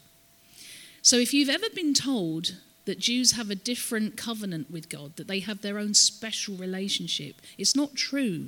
So 1.01 1.17
if 1.17 1.33
you've 1.33 1.49
ever 1.49 1.69
been 1.73 1.93
told 1.93 2.57
that 2.85 2.99
Jews 2.99 3.31
have 3.31 3.49
a 3.49 3.55
different 3.55 4.15
covenant 4.15 4.69
with 4.69 4.89
God, 4.89 5.15
that 5.15 5.27
they 5.27 5.39
have 5.39 5.61
their 5.61 5.79
own 5.79 5.93
special 5.93 6.55
relationship, 6.55 7.35
it's 7.57 7.75
not 7.75 7.95
true. 7.95 8.47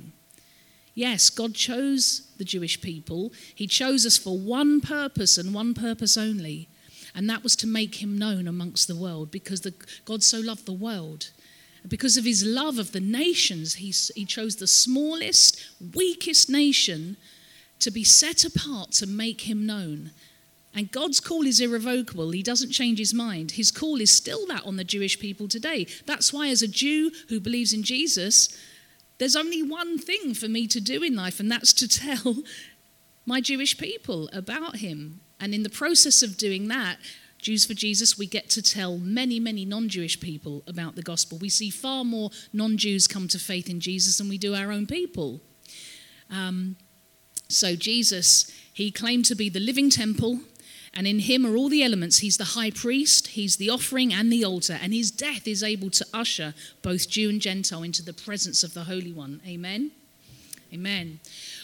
Yes, 0.94 1.30
God 1.30 1.54
chose 1.54 2.28
the 2.36 2.44
Jewish 2.44 2.80
people. 2.80 3.32
He 3.54 3.66
chose 3.66 4.04
us 4.04 4.18
for 4.18 4.38
one 4.38 4.80
purpose 4.80 5.38
and 5.38 5.54
one 5.54 5.74
purpose 5.74 6.16
only 6.16 6.68
and 7.14 7.28
that 7.28 7.42
was 7.42 7.56
to 7.56 7.66
make 7.66 8.02
him 8.02 8.18
known 8.18 8.48
amongst 8.48 8.88
the 8.88 8.96
world 8.96 9.30
because 9.30 9.60
the, 9.60 9.74
God 10.04 10.22
so 10.22 10.40
loved 10.40 10.66
the 10.66 10.72
world. 10.72 11.30
Because 11.86 12.16
of 12.16 12.24
his 12.24 12.44
love 12.44 12.78
of 12.78 12.92
the 12.92 13.00
nations, 13.00 13.74
he, 13.74 13.92
he 14.14 14.24
chose 14.24 14.56
the 14.56 14.66
smallest, 14.66 15.60
weakest 15.94 16.48
nation 16.48 17.16
to 17.80 17.90
be 17.90 18.04
set 18.04 18.44
apart 18.44 18.92
to 18.92 19.06
make 19.06 19.42
him 19.42 19.66
known. 19.66 20.12
And 20.74 20.90
God's 20.90 21.20
call 21.20 21.44
is 21.44 21.60
irrevocable. 21.60 22.30
He 22.30 22.42
doesn't 22.42 22.70
change 22.70 22.98
his 22.98 23.12
mind. 23.12 23.52
His 23.52 23.70
call 23.70 24.00
is 24.00 24.10
still 24.10 24.46
that 24.46 24.64
on 24.64 24.76
the 24.76 24.84
Jewish 24.84 25.18
people 25.18 25.48
today. 25.48 25.86
That's 26.06 26.32
why, 26.32 26.48
as 26.48 26.62
a 26.62 26.68
Jew 26.68 27.10
who 27.28 27.40
believes 27.40 27.74
in 27.74 27.82
Jesus, 27.82 28.56
there's 29.18 29.36
only 29.36 29.62
one 29.62 29.98
thing 29.98 30.32
for 30.32 30.48
me 30.48 30.66
to 30.68 30.80
do 30.80 31.02
in 31.02 31.14
life, 31.14 31.40
and 31.40 31.50
that's 31.50 31.72
to 31.74 31.88
tell 32.00 32.36
my 33.26 33.40
Jewish 33.40 33.76
people 33.76 34.30
about 34.32 34.76
him 34.76 35.20
and 35.42 35.52
in 35.52 35.64
the 35.64 35.68
process 35.68 36.22
of 36.22 36.36
doing 36.36 36.68
that, 36.68 36.98
Jews 37.36 37.66
for 37.66 37.74
Jesus, 37.74 38.16
we 38.16 38.26
get 38.26 38.48
to 38.50 38.62
tell 38.62 38.96
many, 38.96 39.40
many 39.40 39.64
non 39.64 39.88
Jewish 39.88 40.20
people 40.20 40.62
about 40.68 40.94
the 40.94 41.02
gospel. 41.02 41.36
We 41.36 41.48
see 41.48 41.68
far 41.68 42.04
more 42.04 42.30
non 42.52 42.76
Jews 42.76 43.08
come 43.08 43.26
to 43.26 43.40
faith 43.40 43.68
in 43.68 43.80
Jesus 43.80 44.18
than 44.18 44.28
we 44.28 44.38
do 44.38 44.54
our 44.54 44.70
own 44.70 44.86
people. 44.86 45.40
Um, 46.30 46.76
so, 47.48 47.74
Jesus, 47.74 48.50
he 48.72 48.92
claimed 48.92 49.24
to 49.26 49.34
be 49.34 49.48
the 49.48 49.58
living 49.58 49.90
temple, 49.90 50.42
and 50.94 51.08
in 51.08 51.18
him 51.18 51.44
are 51.44 51.56
all 51.56 51.68
the 51.68 51.82
elements. 51.82 52.18
He's 52.18 52.36
the 52.36 52.54
high 52.56 52.70
priest, 52.70 53.28
he's 53.28 53.56
the 53.56 53.68
offering 53.68 54.14
and 54.14 54.32
the 54.32 54.44
altar, 54.44 54.78
and 54.80 54.94
his 54.94 55.10
death 55.10 55.48
is 55.48 55.64
able 55.64 55.90
to 55.90 56.06
usher 56.14 56.54
both 56.82 57.10
Jew 57.10 57.28
and 57.28 57.40
Gentile 57.40 57.82
into 57.82 58.04
the 58.04 58.12
presence 58.12 58.62
of 58.62 58.74
the 58.74 58.84
Holy 58.84 59.12
One. 59.12 59.40
Amen. 59.44 59.90
Amen. 60.72 61.18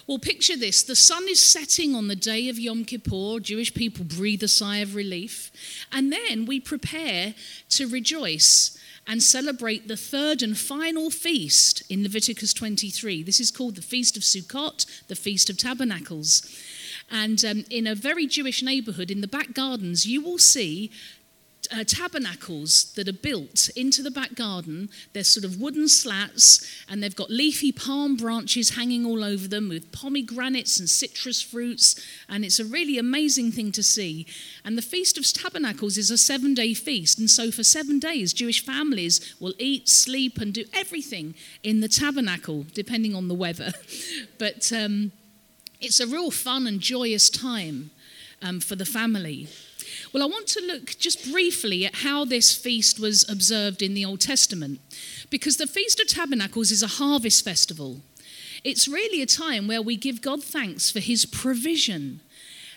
Well, 0.08 0.18
picture 0.18 0.56
this 0.56 0.82
the 0.82 0.96
sun 0.96 1.28
is 1.28 1.38
setting 1.38 1.94
on 1.94 2.08
the 2.08 2.16
day 2.16 2.48
of 2.48 2.58
Yom 2.58 2.86
Kippur. 2.86 3.40
Jewish 3.40 3.74
people 3.74 4.06
breathe 4.06 4.42
a 4.42 4.48
sigh 4.48 4.78
of 4.78 4.94
relief. 4.94 5.52
And 5.92 6.10
then 6.10 6.46
we 6.46 6.60
prepare 6.60 7.34
to 7.68 7.86
rejoice 7.86 8.78
and 9.06 9.22
celebrate 9.22 9.86
the 9.86 9.98
third 9.98 10.42
and 10.42 10.56
final 10.56 11.10
feast 11.10 11.82
in 11.90 12.02
Leviticus 12.02 12.54
23. 12.54 13.22
This 13.22 13.38
is 13.38 13.50
called 13.50 13.76
the 13.76 13.82
Feast 13.82 14.16
of 14.16 14.22
Sukkot, 14.22 14.86
the 15.08 15.14
Feast 15.14 15.50
of 15.50 15.58
Tabernacles. 15.58 16.58
And 17.10 17.44
um, 17.44 17.64
in 17.68 17.86
a 17.86 17.94
very 17.94 18.26
Jewish 18.26 18.62
neighborhood, 18.62 19.10
in 19.10 19.20
the 19.20 19.28
back 19.28 19.52
gardens, 19.52 20.06
you 20.06 20.22
will 20.22 20.38
see 20.38 20.90
uh, 21.72 21.84
tabernacles 21.84 22.92
that 22.94 23.08
are 23.08 23.12
built 23.12 23.68
into 23.76 24.02
the 24.02 24.10
back 24.10 24.34
garden. 24.34 24.88
They're 25.12 25.24
sort 25.24 25.44
of 25.44 25.60
wooden 25.60 25.88
slats, 25.88 26.66
and 26.88 27.02
they've 27.02 27.14
got 27.14 27.30
leafy 27.30 27.72
palm 27.72 28.16
branches 28.16 28.70
hanging 28.70 29.04
all 29.04 29.24
over 29.24 29.48
them 29.48 29.68
with 29.68 29.92
pomegranates 29.92 30.78
and 30.78 30.88
citrus 30.88 31.40
fruits. 31.40 31.94
And 32.28 32.44
it's 32.44 32.58
a 32.58 32.64
really 32.64 32.98
amazing 32.98 33.52
thing 33.52 33.72
to 33.72 33.82
see. 33.82 34.26
And 34.64 34.76
the 34.76 34.82
Feast 34.82 35.18
of 35.18 35.30
Tabernacles 35.32 35.96
is 35.96 36.10
a 36.10 36.18
seven 36.18 36.54
day 36.54 36.74
feast. 36.74 37.18
And 37.18 37.30
so, 37.30 37.50
for 37.50 37.64
seven 37.64 37.98
days, 37.98 38.32
Jewish 38.32 38.64
families 38.64 39.36
will 39.40 39.54
eat, 39.58 39.88
sleep, 39.88 40.38
and 40.38 40.52
do 40.52 40.64
everything 40.72 41.34
in 41.62 41.80
the 41.80 41.88
tabernacle, 41.88 42.66
depending 42.72 43.14
on 43.14 43.28
the 43.28 43.34
weather. 43.34 43.72
but 44.38 44.72
um, 44.72 45.12
it's 45.80 46.00
a 46.00 46.06
real 46.06 46.30
fun 46.30 46.66
and 46.66 46.80
joyous 46.80 47.30
time 47.30 47.90
um, 48.42 48.60
for 48.60 48.76
the 48.76 48.84
family. 48.84 49.48
Well, 50.12 50.22
I 50.22 50.26
want 50.26 50.46
to 50.48 50.64
look 50.64 50.98
just 50.98 51.30
briefly 51.30 51.84
at 51.84 51.96
how 51.96 52.24
this 52.24 52.56
feast 52.56 52.98
was 52.98 53.28
observed 53.28 53.82
in 53.82 53.92
the 53.92 54.06
Old 54.06 54.20
Testament, 54.20 54.80
because 55.28 55.58
the 55.58 55.66
Feast 55.66 56.00
of 56.00 56.08
Tabernacles 56.08 56.70
is 56.70 56.82
a 56.82 56.86
harvest 56.86 57.44
festival. 57.44 58.00
It's 58.64 58.88
really 58.88 59.20
a 59.20 59.26
time 59.26 59.68
where 59.68 59.82
we 59.82 59.96
give 59.96 60.22
God 60.22 60.42
thanks 60.42 60.90
for 60.90 61.00
his 61.00 61.26
provision. 61.26 62.20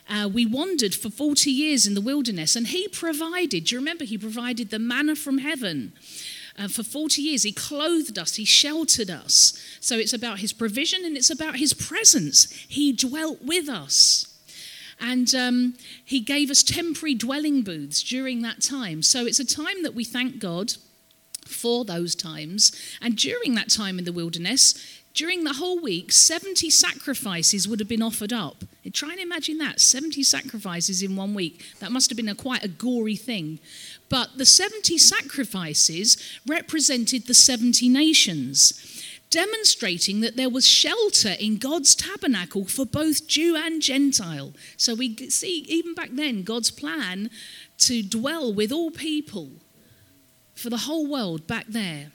Uh, 0.09 0.29
we 0.31 0.45
wandered 0.45 0.93
for 0.93 1.09
40 1.09 1.49
years 1.49 1.87
in 1.87 1.93
the 1.93 2.01
wilderness, 2.01 2.57
and 2.57 2.67
he 2.67 2.89
provided. 2.89 3.65
Do 3.65 3.75
you 3.75 3.79
remember? 3.79 4.03
He 4.03 4.17
provided 4.17 4.69
the 4.69 4.79
manna 4.79 5.15
from 5.15 5.37
heaven. 5.37 5.93
Uh, 6.59 6.67
for 6.67 6.83
40 6.83 7.21
years, 7.21 7.43
he 7.43 7.53
clothed 7.53 8.17
us, 8.17 8.35
he 8.35 8.43
sheltered 8.43 9.09
us. 9.09 9.53
So 9.79 9.97
it's 9.97 10.13
about 10.13 10.39
his 10.39 10.51
provision 10.51 11.05
and 11.05 11.15
it's 11.15 11.29
about 11.29 11.55
his 11.55 11.73
presence. 11.73 12.51
He 12.67 12.91
dwelt 12.91 13.41
with 13.41 13.69
us. 13.69 14.30
And 15.01 15.33
um, 15.33 15.73
he 16.05 16.19
gave 16.19 16.49
us 16.51 16.63
temporary 16.63 17.15
dwelling 17.15 17.63
booths 17.63 18.03
during 18.03 18.41
that 18.43 18.61
time. 18.61 19.01
So 19.01 19.25
it's 19.25 19.39
a 19.39 19.45
time 19.45 19.83
that 19.83 19.95
we 19.95 20.03
thank 20.03 20.39
God 20.39 20.73
for 21.45 21.83
those 21.83 22.15
times. 22.15 22.71
And 23.01 23.15
during 23.15 23.55
that 23.55 23.69
time 23.69 23.97
in 23.97 24.05
the 24.05 24.13
wilderness, 24.13 25.01
during 25.13 25.43
the 25.43 25.53
whole 25.53 25.81
week, 25.81 26.11
70 26.11 26.69
sacrifices 26.69 27.67
would 27.67 27.79
have 27.79 27.89
been 27.89 28.01
offered 28.01 28.31
up. 28.31 28.63
Try 28.93 29.11
and 29.11 29.19
imagine 29.19 29.57
that 29.57 29.81
70 29.81 30.23
sacrifices 30.23 31.03
in 31.03 31.15
one 31.15 31.33
week. 31.33 31.65
That 31.79 31.91
must 31.91 32.09
have 32.09 32.17
been 32.17 32.29
a 32.29 32.35
quite 32.35 32.63
a 32.63 32.69
gory 32.69 33.17
thing. 33.17 33.59
But 34.07 34.37
the 34.37 34.45
70 34.45 34.97
sacrifices 34.97 36.17
represented 36.47 37.27
the 37.27 37.33
70 37.33 37.89
nations 37.89 38.90
demonstrating 39.31 40.21
that 40.21 40.37
there 40.37 40.49
was 40.49 40.67
shelter 40.67 41.35
in 41.39 41.57
God's 41.57 41.95
tabernacle 41.95 42.65
for 42.65 42.85
both 42.85 43.27
Jew 43.27 43.55
and 43.55 43.81
Gentile. 43.81 44.53
So 44.77 44.93
we 44.93 45.15
see, 45.29 45.65
even 45.67 45.95
back 45.95 46.09
then, 46.11 46.43
God's 46.43 46.69
plan 46.69 47.31
to 47.79 48.03
dwell 48.03 48.53
with 48.53 48.71
all 48.71 48.91
people 48.91 49.49
for 50.53 50.69
the 50.69 50.77
whole 50.77 51.09
world 51.09 51.47
back 51.47 51.65
there. 51.67 52.11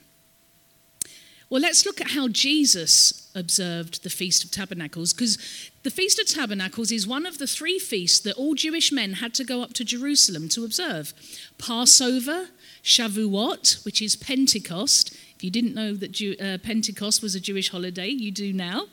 Well, 1.48 1.60
let's 1.60 1.86
look 1.86 2.00
at 2.00 2.10
how 2.10 2.28
Jesus 2.28 3.30
observed 3.34 4.02
the 4.02 4.10
Feast 4.10 4.42
of 4.44 4.50
Tabernacles, 4.50 5.12
because 5.12 5.70
the 5.84 5.90
Feast 5.90 6.18
of 6.18 6.26
Tabernacles 6.26 6.90
is 6.90 7.06
one 7.06 7.24
of 7.24 7.38
the 7.38 7.46
three 7.46 7.78
feasts 7.78 8.18
that 8.20 8.36
all 8.36 8.54
Jewish 8.54 8.90
men 8.90 9.14
had 9.14 9.32
to 9.34 9.44
go 9.44 9.62
up 9.62 9.72
to 9.74 9.84
Jerusalem 9.84 10.48
to 10.50 10.64
observe 10.64 11.14
Passover, 11.56 12.48
Shavuot, 12.82 13.84
which 13.84 14.02
is 14.02 14.16
Pentecost, 14.16 15.16
if 15.36 15.44
you 15.44 15.50
didn't 15.50 15.74
know 15.74 15.92
that 15.94 16.12
Jew, 16.12 16.34
uh, 16.40 16.56
Pentecost 16.62 17.22
was 17.22 17.34
a 17.34 17.40
Jewish 17.40 17.70
holiday, 17.70 18.08
you 18.08 18.30
do 18.30 18.54
now. 18.54 18.86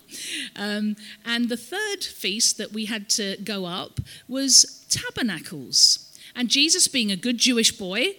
Um, 0.56 0.96
and 1.24 1.48
the 1.48 1.56
third 1.56 2.04
feast 2.04 2.58
that 2.58 2.72
we 2.72 2.84
had 2.84 3.08
to 3.10 3.38
go 3.42 3.64
up 3.64 3.98
was 4.28 4.84
Tabernacles. 4.90 6.14
And 6.36 6.50
Jesus, 6.50 6.86
being 6.86 7.10
a 7.10 7.16
good 7.16 7.38
Jewish 7.38 7.72
boy, 7.72 8.16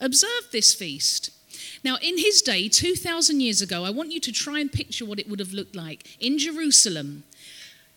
observed 0.00 0.50
this 0.50 0.74
feast. 0.74 1.30
Now, 1.84 1.96
in 2.02 2.18
his 2.18 2.42
day, 2.42 2.68
2,000 2.68 3.40
years 3.40 3.62
ago, 3.62 3.84
I 3.84 3.90
want 3.90 4.10
you 4.10 4.20
to 4.20 4.32
try 4.32 4.58
and 4.58 4.72
picture 4.72 5.04
what 5.04 5.20
it 5.20 5.28
would 5.28 5.38
have 5.38 5.52
looked 5.52 5.76
like 5.76 6.16
in 6.18 6.38
Jerusalem. 6.38 7.22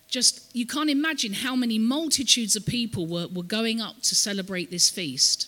Just, 0.08 0.56
you 0.56 0.68
can't 0.68 0.92
imagine 0.92 1.34
how 1.34 1.56
many 1.56 1.80
multitudes 1.80 2.56
of 2.56 2.68
people 2.68 3.08
were, 3.08 3.28
were 3.28 3.42
going 3.42 3.82
up 3.82 4.04
to 4.04 4.14
celebrate 4.14 4.70
this 4.70 4.92
feast. 4.92 5.48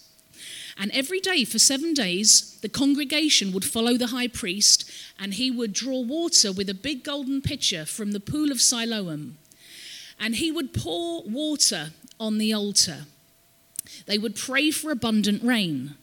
And 0.78 0.92
every 0.92 1.20
day 1.20 1.46
for 1.46 1.58
seven 1.58 1.94
days, 1.94 2.60
the 2.62 2.70
congregation 2.70 3.54
would 3.54 3.64
follow 3.64 3.98
the 3.98 4.08
high 4.08 4.28
priest 4.28 4.90
and 5.18 5.34
he 5.34 5.50
would 5.50 5.72
draw 5.72 6.02
water 6.02 6.52
with 6.52 6.70
a 6.70 6.74
big 6.74 7.04
golden 7.04 7.42
pitcher 7.42 7.86
from 7.86 8.12
the 8.12 8.20
pool 8.20 8.52
of 8.52 8.62
Siloam. 8.62 9.38
And 10.20 10.36
he 10.36 10.52
would 10.52 10.74
pour 10.74 11.24
water 11.24 11.92
on 12.20 12.38
the 12.38 12.54
altar. 12.54 13.06
They 14.06 14.18
would 14.18 14.36
pray 14.36 14.72
for 14.72 14.92
abundant 14.92 15.44
rain, 15.44 15.96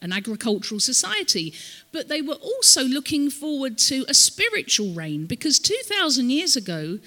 an 0.00 0.12
agricultural 0.12 0.80
society. 0.80 1.52
But 1.90 2.08
they 2.08 2.22
were 2.22 2.34
also 2.34 2.84
looking 2.84 3.30
forward 3.30 3.78
to 3.78 4.04
a 4.08 4.14
spiritual 4.14 4.92
rain 4.94 5.26
because 5.26 5.58
2,000 5.58 6.30
years 6.30 6.56
ago, 6.56 6.98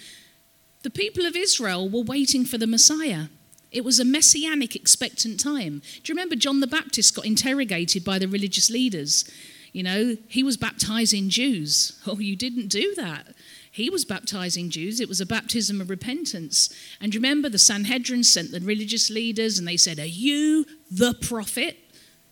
the 0.83 0.89
people 0.89 1.25
of 1.25 1.35
Israel 1.35 1.89
were 1.89 2.01
waiting 2.01 2.45
for 2.45 2.57
the 2.57 2.67
Messiah. 2.67 3.25
It 3.71 3.83
was 3.83 3.99
a 3.99 4.05
messianic 4.05 4.75
expectant 4.75 5.39
time. 5.39 5.81
Do 6.03 6.11
you 6.11 6.15
remember 6.15 6.35
John 6.35 6.61
the 6.61 6.67
Baptist 6.67 7.15
got 7.15 7.25
interrogated 7.25 8.03
by 8.03 8.17
the 8.17 8.27
religious 8.27 8.69
leaders? 8.69 9.29
You 9.73 9.83
know, 9.83 10.17
he 10.27 10.43
was 10.43 10.57
baptizing 10.57 11.29
Jews. 11.29 12.01
Oh, 12.07 12.19
you 12.19 12.35
didn't 12.35 12.69
do 12.69 12.95
that. 12.95 13.35
He 13.69 13.89
was 13.89 14.05
baptizing 14.05 14.69
Jews. 14.69 14.99
It 14.99 15.09
was 15.09 15.21
a 15.21 15.25
baptism 15.25 15.81
of 15.81 15.89
repentance. 15.89 16.73
And 17.01 17.13
remember, 17.13 17.49
the 17.49 17.59
Sanhedrin 17.59 18.23
sent 18.23 18.51
the 18.51 18.61
religious 18.61 19.09
leaders 19.09 19.59
and 19.59 19.67
they 19.67 19.77
said, 19.77 19.99
Are 19.99 20.05
you 20.05 20.65
the 20.89 21.13
prophet? 21.13 21.77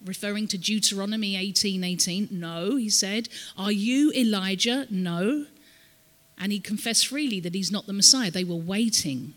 Referring 0.03 0.47
to 0.47 0.57
Deuteronomy 0.57 1.35
18 1.35 1.83
18. 1.83 2.29
No, 2.31 2.77
he 2.77 2.89
said. 2.89 3.29
Are 3.57 3.71
you 3.71 4.11
Elijah? 4.13 4.87
No. 4.89 5.45
And 6.37 6.51
he 6.51 6.59
confessed 6.59 7.07
freely 7.07 7.39
that 7.41 7.53
he's 7.53 7.71
not 7.71 7.85
the 7.85 7.93
Messiah. 7.93 8.31
They 8.31 8.43
were 8.43 8.55
waiting. 8.55 9.33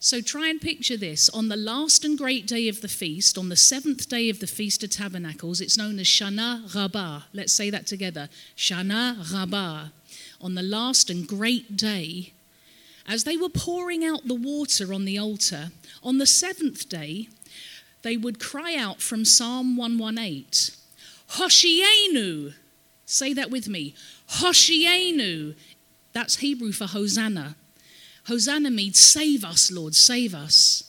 So 0.00 0.20
try 0.20 0.48
and 0.48 0.60
picture 0.60 0.96
this. 0.96 1.28
On 1.30 1.48
the 1.48 1.56
last 1.56 2.04
and 2.04 2.16
great 2.16 2.46
day 2.46 2.68
of 2.68 2.82
the 2.82 2.88
feast, 2.88 3.36
on 3.36 3.48
the 3.48 3.56
seventh 3.56 4.08
day 4.08 4.30
of 4.30 4.38
the 4.38 4.46
Feast 4.46 4.84
of 4.84 4.90
Tabernacles, 4.90 5.60
it's 5.60 5.76
known 5.76 5.98
as 5.98 6.06
Shana 6.06 6.72
Rabbah. 6.72 7.22
Let's 7.32 7.52
say 7.52 7.68
that 7.70 7.86
together. 7.86 8.28
Shana 8.56 9.32
Rabbah. 9.32 9.88
On 10.40 10.54
the 10.54 10.62
last 10.62 11.10
and 11.10 11.26
great 11.26 11.76
day, 11.76 12.32
as 13.08 13.24
they 13.24 13.36
were 13.36 13.48
pouring 13.48 14.04
out 14.04 14.28
the 14.28 14.34
water 14.34 14.94
on 14.94 15.04
the 15.04 15.18
altar, 15.18 15.70
on 16.02 16.18
the 16.18 16.26
seventh 16.26 16.88
day, 16.88 17.28
they 18.02 18.16
would 18.16 18.38
cry 18.38 18.76
out 18.76 19.00
from 19.00 19.24
Psalm 19.24 19.76
118, 19.76 20.46
Hoshienu. 21.30 22.54
Say 23.04 23.32
that 23.32 23.50
with 23.50 23.68
me. 23.68 23.94
Hoshienu. 24.34 25.56
That's 26.12 26.36
Hebrew 26.36 26.70
for 26.70 26.86
Hosanna. 26.86 27.56
Hosanna 28.28 28.70
means 28.70 28.98
save 28.98 29.44
us, 29.44 29.72
Lord, 29.72 29.94
save 29.94 30.34
us. 30.34 30.84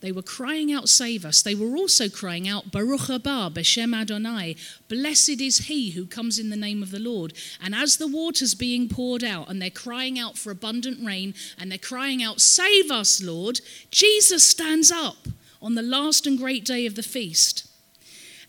They 0.00 0.12
were 0.12 0.22
crying 0.22 0.72
out, 0.72 0.88
Save 0.88 1.24
us. 1.24 1.42
They 1.42 1.56
were 1.56 1.76
also 1.76 2.08
crying 2.08 2.46
out, 2.46 2.70
Baruch 2.70 3.08
haba, 3.08 3.52
Beshem 3.52 3.94
Adonai. 3.94 4.54
Blessed 4.88 5.40
is 5.40 5.58
he 5.66 5.90
who 5.90 6.06
comes 6.06 6.38
in 6.38 6.50
the 6.50 6.56
name 6.56 6.82
of 6.84 6.92
the 6.92 7.00
Lord. 7.00 7.32
And 7.60 7.74
as 7.74 7.96
the 7.96 8.06
water's 8.06 8.54
being 8.54 8.88
poured 8.88 9.24
out, 9.24 9.50
and 9.50 9.60
they're 9.60 9.70
crying 9.70 10.18
out 10.18 10.38
for 10.38 10.52
abundant 10.52 11.04
rain, 11.04 11.34
and 11.58 11.70
they're 11.70 11.78
crying 11.78 12.22
out, 12.22 12.40
Save 12.40 12.92
us, 12.92 13.20
Lord, 13.20 13.60
Jesus 13.90 14.48
stands 14.48 14.92
up 14.92 15.26
on 15.60 15.74
the 15.74 15.82
last 15.82 16.26
and 16.26 16.38
great 16.38 16.64
day 16.64 16.86
of 16.86 16.94
the 16.94 17.02
feast. 17.02 17.66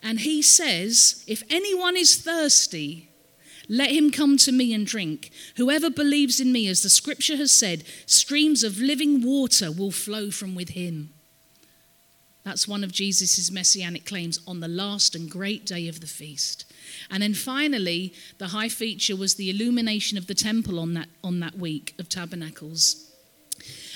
And 0.04 0.19
he 0.19 0.43
says, 0.43 1.23
If 1.25 1.41
anyone 1.49 1.97
is 1.97 2.15
thirsty, 2.15 3.09
let 3.69 3.91
him 3.91 4.10
come 4.10 4.36
to 4.38 4.51
me 4.51 4.73
and 4.73 4.86
drink. 4.86 5.29
Whoever 5.55 5.91
believes 5.91 6.39
in 6.39 6.51
me, 6.51 6.67
as 6.67 6.82
the 6.82 6.89
scripture 6.89 7.38
has 7.38 7.51
said, 7.51 7.84
streams 8.08 8.63
of 8.63 8.79
living 8.79 9.21
water 9.21 9.71
will 9.71 9.91
flow 9.91 10.32
from 10.32 10.55
within. 10.55 11.10
That's 12.43 12.67
one 12.67 12.84
of 12.84 12.91
Jesus' 12.91 13.51
messianic 13.51 14.05
claims 14.05 14.39
on 14.47 14.60
the 14.60 14.67
last 14.67 15.13
and 15.13 15.29
great 15.29 15.67
day 15.67 15.88
of 15.88 16.01
the 16.01 16.08
feast. 16.08 16.65
And 17.12 17.21
then 17.21 17.36
finally, 17.36 18.13
the 18.39 18.47
high 18.47 18.69
feature 18.69 19.15
was 19.15 19.36
the 19.36 19.51
illumination 19.51 20.17
of 20.17 20.25
the 20.25 20.34
temple 20.34 20.79
on 20.79 20.95
that, 20.95 21.10
on 21.23 21.39
that 21.41 21.60
week 21.60 21.93
of 21.99 22.10
tabernacles. 22.10 23.05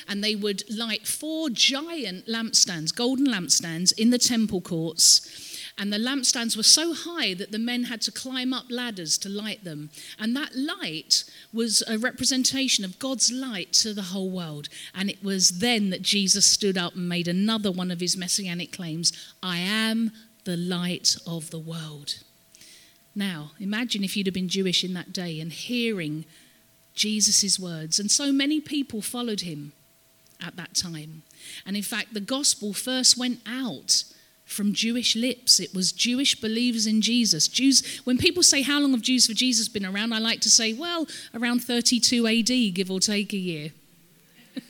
And 0.07 0.23
they 0.23 0.35
would 0.35 0.63
light 0.69 1.07
four 1.07 1.49
giant 1.49 2.27
lampstands, 2.27 2.93
golden 2.93 3.25
lampstands, 3.25 3.91
in 3.97 4.11
the 4.11 4.19
temple 4.19 4.61
courts 4.61 5.52
And 5.77 5.91
the 5.91 5.97
lampstands 5.97 6.55
were 6.55 6.63
so 6.63 6.93
high 6.93 7.33
that 7.33 7.51
the 7.51 7.59
men 7.59 7.85
had 7.85 8.01
to 8.01 8.11
climb 8.11 8.53
up 8.53 8.65
ladders 8.69 9.17
to 9.19 9.29
light 9.29 9.63
them. 9.63 9.89
And 10.19 10.35
that 10.35 10.55
light 10.55 11.23
was 11.51 11.83
a 11.87 11.97
representation 11.97 12.85
of 12.85 12.99
God's 12.99 13.31
light 13.31 13.73
to 13.73 13.93
the 13.93 14.03
whole 14.03 14.29
world. 14.29 14.69
And 14.93 15.09
it 15.09 15.23
was 15.23 15.59
then 15.59 15.89
that 15.89 16.03
Jesus 16.03 16.45
stood 16.45 16.77
up 16.77 16.95
and 16.95 17.09
made 17.09 17.27
another 17.27 17.71
one 17.71 17.89
of 17.89 17.99
his 17.99 18.15
messianic 18.15 18.71
claims 18.71 19.11
I 19.41 19.57
am 19.57 20.11
the 20.43 20.57
light 20.57 21.15
of 21.25 21.49
the 21.49 21.59
world. 21.59 22.19
Now, 23.15 23.51
imagine 23.59 24.03
if 24.03 24.15
you'd 24.15 24.27
have 24.27 24.33
been 24.33 24.49
Jewish 24.49 24.83
in 24.83 24.93
that 24.93 25.13
day 25.13 25.39
and 25.39 25.51
hearing 25.51 26.25
Jesus' 26.93 27.59
words. 27.59 27.99
And 27.99 28.11
so 28.11 28.31
many 28.31 28.59
people 28.59 29.01
followed 29.01 29.41
him 29.41 29.73
at 30.41 30.55
that 30.55 30.75
time. 30.75 31.23
And 31.65 31.75
in 31.75 31.83
fact, 31.83 32.13
the 32.13 32.19
gospel 32.19 32.73
first 32.73 33.17
went 33.17 33.39
out 33.47 34.03
from 34.45 34.73
Jewish 34.73 35.15
lips. 35.15 35.59
It 35.59 35.73
was 35.73 35.91
Jewish 35.91 36.39
believers 36.39 36.85
in 36.85 37.01
Jesus. 37.01 37.47
Jews, 37.47 38.01
when 38.03 38.17
people 38.17 38.43
say, 38.43 38.61
How 38.61 38.79
long 38.79 38.91
have 38.91 39.01
Jews 39.01 39.27
for 39.27 39.33
Jesus 39.33 39.67
been 39.67 39.85
around? 39.85 40.13
I 40.13 40.19
like 40.19 40.41
to 40.41 40.49
say, 40.49 40.73
Well, 40.73 41.07
around 41.33 41.63
32 41.63 42.27
AD, 42.27 42.75
give 42.75 42.91
or 42.91 42.99
take 42.99 43.33
a 43.33 43.37
year. 43.37 43.71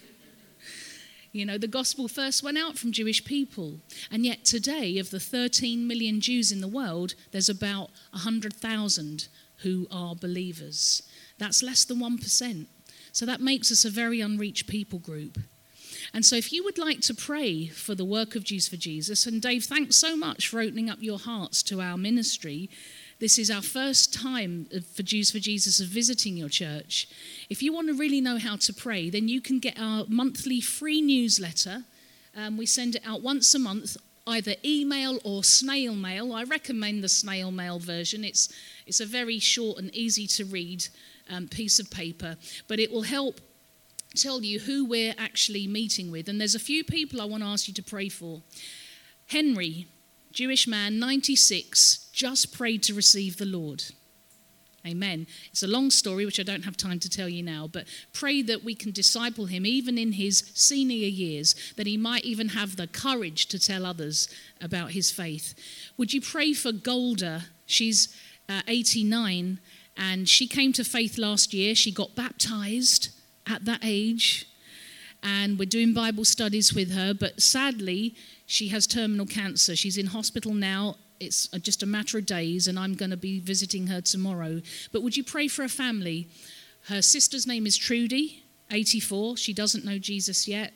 you 1.31 1.45
know, 1.45 1.57
the 1.57 1.67
gospel 1.67 2.07
first 2.07 2.43
went 2.43 2.57
out 2.57 2.77
from 2.77 2.91
Jewish 2.91 3.25
people. 3.25 3.79
And 4.11 4.25
yet 4.25 4.45
today, 4.45 4.97
of 4.97 5.09
the 5.09 5.19
13 5.19 5.87
million 5.87 6.21
Jews 6.21 6.51
in 6.51 6.61
the 6.61 6.67
world, 6.67 7.15
there's 7.31 7.49
about 7.49 7.89
100,000 8.11 9.27
who 9.57 9.87
are 9.91 10.15
believers. 10.15 11.03
That's 11.37 11.63
less 11.63 11.83
than 11.83 11.97
1%. 11.97 12.67
So 13.11 13.25
that 13.25 13.41
makes 13.41 13.71
us 13.71 13.85
a 13.85 13.89
very 13.89 14.21
unreached 14.21 14.67
people 14.67 14.99
group. 14.99 15.39
And 16.13 16.23
so, 16.23 16.35
if 16.35 16.53
you 16.53 16.63
would 16.63 16.77
like 16.77 17.01
to 17.01 17.15
pray 17.15 17.67
for 17.67 17.95
the 17.95 18.05
work 18.05 18.35
of 18.35 18.43
Jews 18.43 18.67
for 18.67 18.77
Jesus, 18.77 19.25
and 19.25 19.41
Dave, 19.41 19.63
thanks 19.63 19.95
so 19.95 20.15
much 20.15 20.47
for 20.47 20.59
opening 20.59 20.87
up 20.87 20.99
your 21.01 21.17
hearts 21.17 21.63
to 21.63 21.81
our 21.81 21.97
ministry. 21.97 22.69
This 23.19 23.39
is 23.39 23.49
our 23.49 23.63
first 23.63 24.13
time 24.13 24.67
for 24.93 25.01
Jews 25.01 25.31
for 25.31 25.39
Jesus 25.39 25.79
of 25.79 25.87
visiting 25.87 26.37
your 26.37 26.49
church. 26.49 27.07
If 27.49 27.63
you 27.63 27.73
want 27.73 27.87
to 27.87 27.93
really 27.93 28.21
know 28.21 28.37
how 28.37 28.57
to 28.57 28.73
pray, 28.73 29.09
then 29.09 29.27
you 29.27 29.41
can 29.41 29.59
get 29.59 29.79
our 29.79 30.05
monthly 30.07 30.61
free 30.61 31.01
newsletter. 31.01 31.83
Um, 32.35 32.57
we 32.57 32.65
send 32.67 32.95
it 32.95 33.01
out 33.05 33.21
once 33.23 33.55
a 33.55 33.59
month, 33.59 33.97
either 34.27 34.55
email 34.63 35.19
or 35.23 35.43
snail 35.43 35.95
mail. 35.95 36.33
I 36.33 36.43
recommend 36.43 37.03
the 37.03 37.09
snail 37.09 37.49
mail 37.49 37.79
version. 37.79 38.23
It's, 38.23 38.53
it's 38.85 38.99
a 38.99 39.05
very 39.05 39.39
short 39.39 39.79
and 39.79 39.93
easy 39.95 40.27
to 40.27 40.45
read 40.45 40.85
um, 41.29 41.47
piece 41.47 41.79
of 41.79 41.89
paper, 41.89 42.37
but 42.67 42.79
it 42.79 42.91
will 42.91 43.03
help 43.03 43.39
tell 44.15 44.43
you 44.43 44.59
who 44.59 44.85
we're 44.85 45.15
actually 45.17 45.67
meeting 45.67 46.11
with. 46.11 46.29
And 46.29 46.39
there's 46.39 46.55
a 46.55 46.59
few 46.59 46.83
people 46.83 47.21
I 47.21 47.25
want 47.25 47.43
to 47.43 47.49
ask 47.49 47.67
you 47.67 47.73
to 47.73 47.83
pray 47.83 48.09
for. 48.09 48.41
Henry, 49.27 49.87
Jewish 50.31 50.67
man, 50.67 50.99
96, 50.99 52.09
just 52.11 52.55
prayed 52.55 52.83
to 52.83 52.93
receive 52.93 53.37
the 53.37 53.45
Lord. 53.45 53.83
Amen. 54.85 55.27
It's 55.49 55.63
a 55.63 55.67
long 55.67 55.91
story, 55.91 56.25
which 56.25 56.41
I 56.41 56.43
don't 56.43 56.65
have 56.65 56.75
time 56.75 56.99
to 56.99 57.09
tell 57.09 57.29
you 57.29 57.41
now, 57.41 57.69
but 57.71 57.85
pray 58.11 58.41
that 58.41 58.65
we 58.65 58.75
can 58.75 58.91
disciple 58.91 59.45
him 59.45 59.65
even 59.65 59.97
in 59.97 60.11
his 60.13 60.51
senior 60.53 61.07
years, 61.07 61.55
that 61.77 61.87
he 61.87 61.95
might 61.95 62.25
even 62.25 62.49
have 62.49 62.75
the 62.75 62.87
courage 62.87 63.45
to 63.47 63.59
tell 63.59 63.85
others 63.85 64.27
about 64.59 64.91
his 64.91 65.09
faith. 65.09 65.55
Would 65.97 66.13
you 66.13 66.19
pray 66.19 66.51
for 66.53 66.73
Golda? 66.73 67.43
She's 67.65 68.13
uh, 68.49 68.61
89 68.67 69.59
and 69.95 70.27
she 70.27 70.47
came 70.47 70.73
to 70.73 70.83
faith 70.83 71.17
last 71.17 71.53
year. 71.53 71.75
She 71.75 71.91
got 71.91 72.15
baptized 72.15 73.09
at 73.47 73.65
that 73.65 73.79
age, 73.83 74.47
and 75.21 75.57
we're 75.57 75.65
doing 75.65 75.93
Bible 75.93 76.25
studies 76.25 76.73
with 76.73 76.91
her. 76.91 77.13
But 77.13 77.41
sadly, 77.41 78.15
she 78.45 78.69
has 78.69 78.85
terminal 78.85 79.25
cancer. 79.25 79.75
She's 79.75 79.97
in 79.97 80.07
hospital 80.07 80.53
now. 80.53 80.97
It's 81.19 81.47
just 81.61 81.83
a 81.83 81.85
matter 81.85 82.17
of 82.17 82.25
days, 82.25 82.67
and 82.67 82.77
I'm 82.77 82.95
going 82.95 83.11
to 83.11 83.17
be 83.17 83.39
visiting 83.39 83.87
her 83.87 84.01
tomorrow. 84.01 84.61
But 84.91 85.03
would 85.03 85.15
you 85.15 85.23
pray 85.23 85.47
for 85.47 85.61
her 85.61 85.69
family? 85.69 86.27
Her 86.87 87.01
sister's 87.01 87.47
name 87.47 87.65
is 87.65 87.77
Trudy, 87.77 88.43
84. 88.69 89.37
She 89.37 89.53
doesn't 89.53 89.85
know 89.85 89.97
Jesus 89.97 90.47
yet 90.47 90.73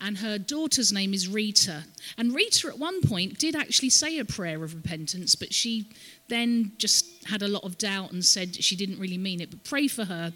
and 0.00 0.18
her 0.18 0.38
daughter's 0.38 0.92
name 0.92 1.14
is 1.14 1.28
Rita. 1.28 1.84
And 2.18 2.34
Rita, 2.34 2.68
at 2.68 2.78
one 2.78 3.00
point, 3.02 3.38
did 3.38 3.56
actually 3.56 3.90
say 3.90 4.18
a 4.18 4.24
prayer 4.24 4.62
of 4.62 4.74
repentance, 4.74 5.34
but 5.34 5.54
she 5.54 5.90
then 6.28 6.72
just 6.78 7.26
had 7.26 7.42
a 7.42 7.48
lot 7.48 7.64
of 7.64 7.78
doubt 7.78 8.12
and 8.12 8.24
said 8.24 8.54
she 8.62 8.76
didn't 8.76 8.98
really 8.98 9.18
mean 9.18 9.40
it. 9.40 9.50
But 9.50 9.64
pray 9.64 9.88
for 9.88 10.04
her. 10.04 10.32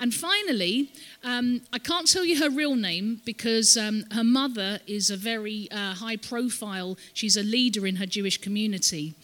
And 0.00 0.12
finally, 0.14 0.92
um, 1.24 1.62
I 1.72 1.78
can't 1.78 2.10
tell 2.10 2.24
you 2.24 2.38
her 2.40 2.50
real 2.50 2.76
name 2.76 3.20
because 3.24 3.76
um, 3.76 4.04
her 4.12 4.24
mother 4.24 4.80
is 4.86 5.10
a 5.10 5.16
very 5.16 5.68
uh, 5.70 5.94
high 5.94 6.16
profile, 6.16 6.96
she's 7.12 7.36
a 7.36 7.42
leader 7.42 7.86
in 7.86 7.96
her 7.96 8.06
Jewish 8.06 8.38
community. 8.38 9.14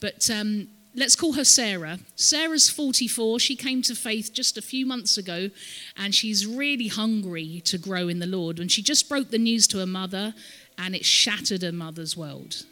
But 0.00 0.28
um, 0.30 0.68
let's 0.94 1.16
call 1.16 1.32
her 1.32 1.44
Sarah. 1.44 1.98
Sarah's 2.14 2.70
44. 2.70 3.40
She 3.40 3.56
came 3.56 3.82
to 3.82 3.94
faith 3.94 4.32
just 4.32 4.56
a 4.56 4.62
few 4.62 4.86
months 4.86 5.16
ago, 5.16 5.50
and 5.96 6.14
she's 6.14 6.46
really 6.46 6.88
hungry 6.88 7.60
to 7.64 7.78
grow 7.78 8.08
in 8.08 8.18
the 8.18 8.26
Lord. 8.26 8.58
And 8.58 8.70
she 8.70 8.82
just 8.82 9.08
broke 9.08 9.30
the 9.30 9.38
news 9.38 9.66
to 9.68 9.78
her 9.78 9.86
mother, 9.86 10.34
and 10.78 10.94
it 10.94 11.04
shattered 11.04 11.62
her 11.62 11.72
mother's 11.72 12.16
world. 12.16 12.64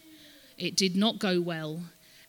It 0.58 0.76
did 0.76 0.96
not 0.96 1.18
go 1.18 1.40
well. 1.40 1.82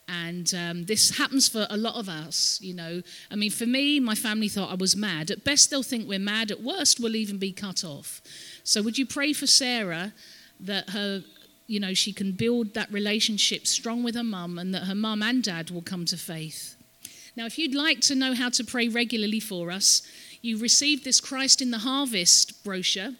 And 0.07 0.53
um, 0.53 0.83
this 0.85 1.17
happens 1.17 1.47
for 1.47 1.65
a 1.69 1.77
lot 1.77 1.95
of 1.95 2.09
us, 2.09 2.59
you 2.61 2.73
know. 2.73 3.01
I 3.31 3.35
mean, 3.35 3.51
for 3.51 3.65
me, 3.65 3.99
my 4.01 4.15
family 4.15 4.49
thought 4.49 4.71
I 4.71 4.75
was 4.75 4.97
mad. 4.97 5.31
At 5.31 5.45
best, 5.45 5.69
they'll 5.69 5.81
think 5.81 6.07
we're 6.07 6.19
mad. 6.19 6.51
At 6.51 6.61
worst, 6.61 6.99
we'll 6.99 7.15
even 7.15 7.37
be 7.37 7.53
cut 7.53 7.85
off. 7.85 8.21
So, 8.63 8.81
would 8.81 8.97
you 8.97 9.05
pray 9.05 9.31
for 9.31 9.47
Sarah 9.47 10.13
that 10.59 10.89
her 10.89 11.23
you 11.67 11.79
know, 11.79 11.93
she 11.93 12.13
can 12.13 12.33
build 12.33 12.73
that 12.73 12.91
relationship 12.91 13.67
strong 13.67 14.03
with 14.03 14.15
her 14.15 14.23
mum 14.23 14.59
and 14.59 14.73
that 14.73 14.83
her 14.83 14.95
mum 14.95 15.21
and 15.21 15.43
dad 15.43 15.71
will 15.71 15.81
come 15.81 16.05
to 16.05 16.17
faith. 16.17 16.75
Now, 17.35 17.45
if 17.45 17.57
you'd 17.57 17.75
like 17.75 18.01
to 18.01 18.15
know 18.15 18.33
how 18.33 18.49
to 18.49 18.63
pray 18.63 18.87
regularly 18.87 19.39
for 19.39 19.71
us, 19.71 20.03
you 20.41 20.57
received 20.57 21.03
this 21.03 21.19
Christ 21.19 21.61
in 21.61 21.71
the 21.71 21.79
Harvest 21.79 22.63
brochure. 22.63 23.11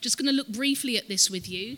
Just 0.00 0.16
going 0.16 0.26
to 0.26 0.32
look 0.32 0.48
briefly 0.48 0.96
at 0.96 1.08
this 1.08 1.30
with 1.30 1.48
you. 1.48 1.76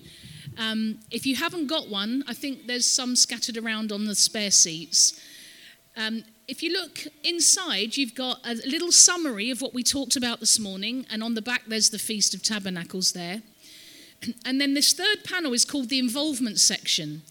Um, 0.58 1.00
if 1.10 1.26
you 1.26 1.36
haven't 1.36 1.66
got 1.66 1.88
one, 1.88 2.24
I 2.28 2.34
think 2.34 2.66
there's 2.66 2.86
some 2.86 3.16
scattered 3.16 3.56
around 3.56 3.90
on 3.90 4.04
the 4.04 4.14
spare 4.14 4.50
seats. 4.50 5.20
Um, 5.96 6.24
if 6.46 6.62
you 6.62 6.72
look 6.72 7.00
inside, 7.24 7.96
you've 7.96 8.14
got 8.14 8.38
a 8.44 8.54
little 8.54 8.92
summary 8.92 9.50
of 9.50 9.60
what 9.60 9.74
we 9.74 9.82
talked 9.82 10.14
about 10.14 10.40
this 10.40 10.58
morning, 10.58 11.06
and 11.10 11.22
on 11.22 11.34
the 11.34 11.42
back, 11.42 11.62
there's 11.66 11.90
the 11.90 11.98
Feast 11.98 12.34
of 12.34 12.42
Tabernacles 12.42 13.12
there. 13.12 13.42
And 14.44 14.60
then 14.60 14.74
this 14.74 14.92
third 14.92 15.24
panel 15.24 15.52
is 15.52 15.64
called 15.64 15.88
the 15.88 15.98
involvement 15.98 16.58
section. 16.58 17.22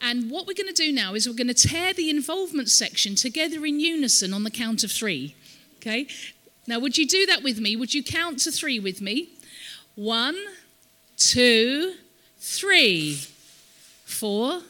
And 0.00 0.30
what 0.30 0.46
we're 0.46 0.54
going 0.54 0.72
to 0.72 0.74
do 0.74 0.92
now 0.92 1.14
is 1.14 1.28
we're 1.28 1.34
going 1.34 1.48
to 1.48 1.54
tear 1.54 1.94
the 1.94 2.10
involvement 2.10 2.68
section 2.68 3.14
together 3.14 3.64
in 3.64 3.80
unison 3.80 4.34
on 4.34 4.44
the 4.44 4.50
count 4.50 4.84
of 4.84 4.92
three. 4.92 5.34
Okay? 5.76 6.06
Now, 6.66 6.78
would 6.78 6.98
you 6.98 7.06
do 7.06 7.26
that 7.26 7.42
with 7.42 7.60
me? 7.60 7.76
Would 7.76 7.94
you 7.94 8.02
count 8.02 8.40
to 8.40 8.50
three 8.50 8.78
with 8.78 9.00
me? 9.00 9.30
One, 9.94 10.36
two, 11.16 11.94
three, 12.38 13.20
four, 14.04 14.60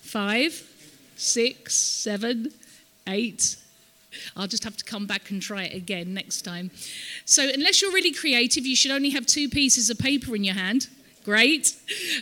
five, 0.00 0.68
six, 1.16 1.74
seven, 1.74 2.52
eight. 3.06 3.56
I'll 4.36 4.46
just 4.46 4.64
have 4.64 4.76
to 4.76 4.84
come 4.84 5.06
back 5.06 5.30
and 5.30 5.40
try 5.40 5.64
it 5.64 5.74
again 5.74 6.14
next 6.14 6.42
time. 6.42 6.70
So, 7.24 7.48
unless 7.52 7.82
you're 7.82 7.92
really 7.92 8.12
creative, 8.12 8.66
you 8.66 8.76
should 8.76 8.90
only 8.90 9.10
have 9.10 9.26
two 9.26 9.48
pieces 9.48 9.90
of 9.90 9.98
paper 9.98 10.34
in 10.34 10.44
your 10.44 10.54
hand. 10.54 10.88
Great. 11.26 11.74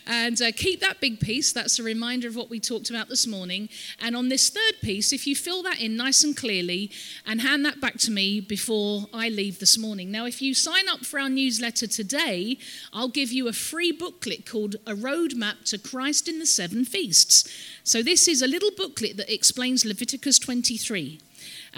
And 0.06 0.40
uh, 0.40 0.50
keep 0.50 0.80
that 0.80 0.98
big 0.98 1.20
piece. 1.20 1.52
That's 1.52 1.78
a 1.78 1.82
reminder 1.82 2.26
of 2.26 2.36
what 2.36 2.48
we 2.48 2.58
talked 2.58 2.88
about 2.88 3.10
this 3.10 3.26
morning. 3.26 3.68
And 4.00 4.16
on 4.16 4.30
this 4.30 4.48
third 4.48 4.80
piece, 4.80 5.12
if 5.12 5.26
you 5.26 5.36
fill 5.36 5.62
that 5.64 5.78
in 5.78 5.94
nice 5.94 6.24
and 6.24 6.34
clearly 6.34 6.90
and 7.26 7.42
hand 7.42 7.66
that 7.66 7.82
back 7.82 7.98
to 7.98 8.10
me 8.10 8.40
before 8.40 9.04
I 9.12 9.28
leave 9.28 9.58
this 9.58 9.76
morning. 9.76 10.10
Now, 10.10 10.24
if 10.24 10.40
you 10.40 10.54
sign 10.54 10.88
up 10.88 11.04
for 11.04 11.20
our 11.20 11.28
newsletter 11.28 11.86
today, 11.86 12.56
I'll 12.94 13.08
give 13.08 13.30
you 13.30 13.46
a 13.46 13.52
free 13.52 13.92
booklet 13.92 14.46
called 14.46 14.76
A 14.86 14.94
Roadmap 14.94 15.64
to 15.66 15.76
Christ 15.76 16.26
in 16.26 16.38
the 16.38 16.46
Seven 16.46 16.86
Feasts. 16.86 17.46
So, 17.82 18.02
this 18.02 18.26
is 18.26 18.40
a 18.40 18.46
little 18.46 18.70
booklet 18.74 19.18
that 19.18 19.30
explains 19.30 19.84
Leviticus 19.84 20.38
23. 20.38 21.20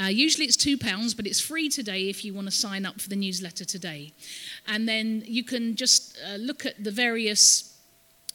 Uh, 0.01 0.07
usually 0.07 0.45
it's 0.45 0.57
£2, 0.57 1.17
but 1.17 1.27
it's 1.27 1.41
free 1.41 1.69
today 1.69 2.09
if 2.09 2.25
you 2.25 2.35
want 2.35 2.47
to 2.47 2.51
sign 2.51 2.85
up 2.85 3.01
for 3.01 3.09
the 3.09 3.17
newsletter 3.17 3.65
today. 3.65 4.13
And 4.67 4.89
then 4.89 5.23
you 5.27 5.43
can 5.43 5.75
just 5.75 6.19
uh, 6.27 6.37
look 6.37 6.67
at 6.67 6.83
the 6.83 6.91
various 6.91 7.77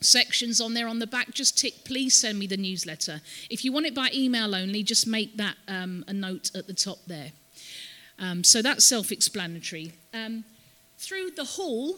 sections 0.01 0.59
on 0.59 0.73
there 0.73 0.87
on 0.87 0.99
the 0.99 1.07
back. 1.07 1.31
Just 1.31 1.57
tick, 1.57 1.85
please 1.85 2.15
send 2.15 2.39
me 2.39 2.47
the 2.47 2.57
newsletter. 2.57 3.21
If 3.49 3.63
you 3.63 3.71
want 3.71 3.85
it 3.85 3.95
by 3.95 4.09
email 4.13 4.55
only, 4.55 4.83
just 4.83 5.07
make 5.07 5.37
that 5.37 5.55
um, 5.67 6.03
a 6.07 6.13
note 6.13 6.51
at 6.55 6.67
the 6.67 6.73
top 6.73 6.97
there. 7.07 7.31
Um, 8.19 8.43
so 8.43 8.61
that's 8.61 8.83
self 8.83 9.11
explanatory. 9.11 9.93
Um, 10.13 10.43
through 10.97 11.31
the 11.31 11.43
hall, 11.43 11.97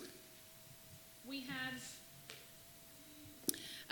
we 1.28 1.42
have 1.42 1.83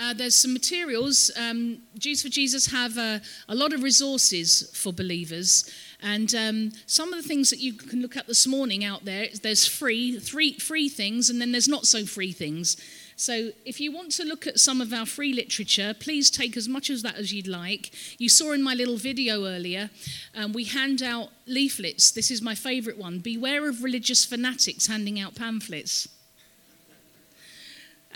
uh, 0.01 0.13
there's 0.13 0.35
some 0.35 0.51
materials. 0.51 1.29
Um, 1.37 1.77
Jews 1.97 2.23
for 2.23 2.29
Jesus 2.29 2.71
have 2.71 2.97
uh, 2.97 3.19
a 3.47 3.53
lot 3.53 3.71
of 3.71 3.83
resources 3.83 4.71
for 4.73 4.91
believers. 4.91 5.69
And 6.01 6.33
um, 6.33 6.71
some 6.87 7.13
of 7.13 7.21
the 7.21 7.27
things 7.27 7.51
that 7.51 7.59
you 7.59 7.73
can 7.73 8.01
look 8.01 8.17
at 8.17 8.25
this 8.25 8.47
morning 8.47 8.83
out 8.83 9.05
there, 9.05 9.27
there's 9.43 9.67
free, 9.67 10.17
three 10.17 10.53
free 10.53 10.89
things, 10.89 11.29
and 11.29 11.39
then 11.39 11.51
there's 11.51 11.67
not 11.67 11.85
so 11.85 12.05
free 12.05 12.31
things. 12.31 12.77
So, 13.15 13.51
if 13.65 13.79
you 13.79 13.91
want 13.91 14.11
to 14.13 14.23
look 14.23 14.47
at 14.47 14.59
some 14.59 14.81
of 14.81 14.91
our 14.91 15.05
free 15.05 15.31
literature, 15.31 15.93
please 15.93 16.31
take 16.31 16.57
as 16.57 16.67
much 16.67 16.89
of 16.89 17.03
that 17.03 17.17
as 17.17 17.31
you'd 17.31 17.45
like. 17.45 17.91
You 18.19 18.29
saw 18.29 18.53
in 18.53 18.63
my 18.63 18.73
little 18.73 18.97
video 18.97 19.45
earlier, 19.45 19.91
um, 20.33 20.53
we 20.53 20.63
hand 20.63 21.03
out 21.03 21.29
leaflets. 21.45 22.09
This 22.09 22.31
is 22.31 22.41
my 22.41 22.55
favourite 22.55 22.97
one 22.97 23.19
Beware 23.19 23.69
of 23.69 23.83
religious 23.83 24.25
fanatics 24.25 24.87
handing 24.87 25.19
out 25.19 25.35
pamphlets. 25.35 26.07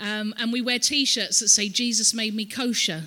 Um, 0.00 0.34
and 0.38 0.52
we 0.52 0.60
wear 0.60 0.78
t 0.78 1.04
shirts 1.04 1.40
that 1.40 1.48
say, 1.48 1.68
Jesus 1.68 2.12
made 2.12 2.34
me 2.34 2.44
kosher. 2.44 3.04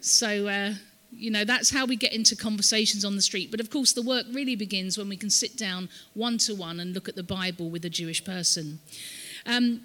So, 0.00 0.46
uh, 0.46 0.74
you 1.10 1.30
know, 1.30 1.44
that's 1.44 1.70
how 1.70 1.86
we 1.86 1.96
get 1.96 2.12
into 2.12 2.36
conversations 2.36 3.04
on 3.04 3.16
the 3.16 3.22
street. 3.22 3.50
But 3.50 3.60
of 3.60 3.70
course, 3.70 3.92
the 3.92 4.02
work 4.02 4.26
really 4.32 4.56
begins 4.56 4.96
when 4.96 5.08
we 5.08 5.16
can 5.16 5.30
sit 5.30 5.56
down 5.56 5.88
one 6.14 6.38
to 6.38 6.54
one 6.54 6.80
and 6.80 6.94
look 6.94 7.08
at 7.08 7.16
the 7.16 7.22
Bible 7.22 7.70
with 7.70 7.84
a 7.84 7.90
Jewish 7.90 8.24
person. 8.24 8.80
Um, 9.46 9.82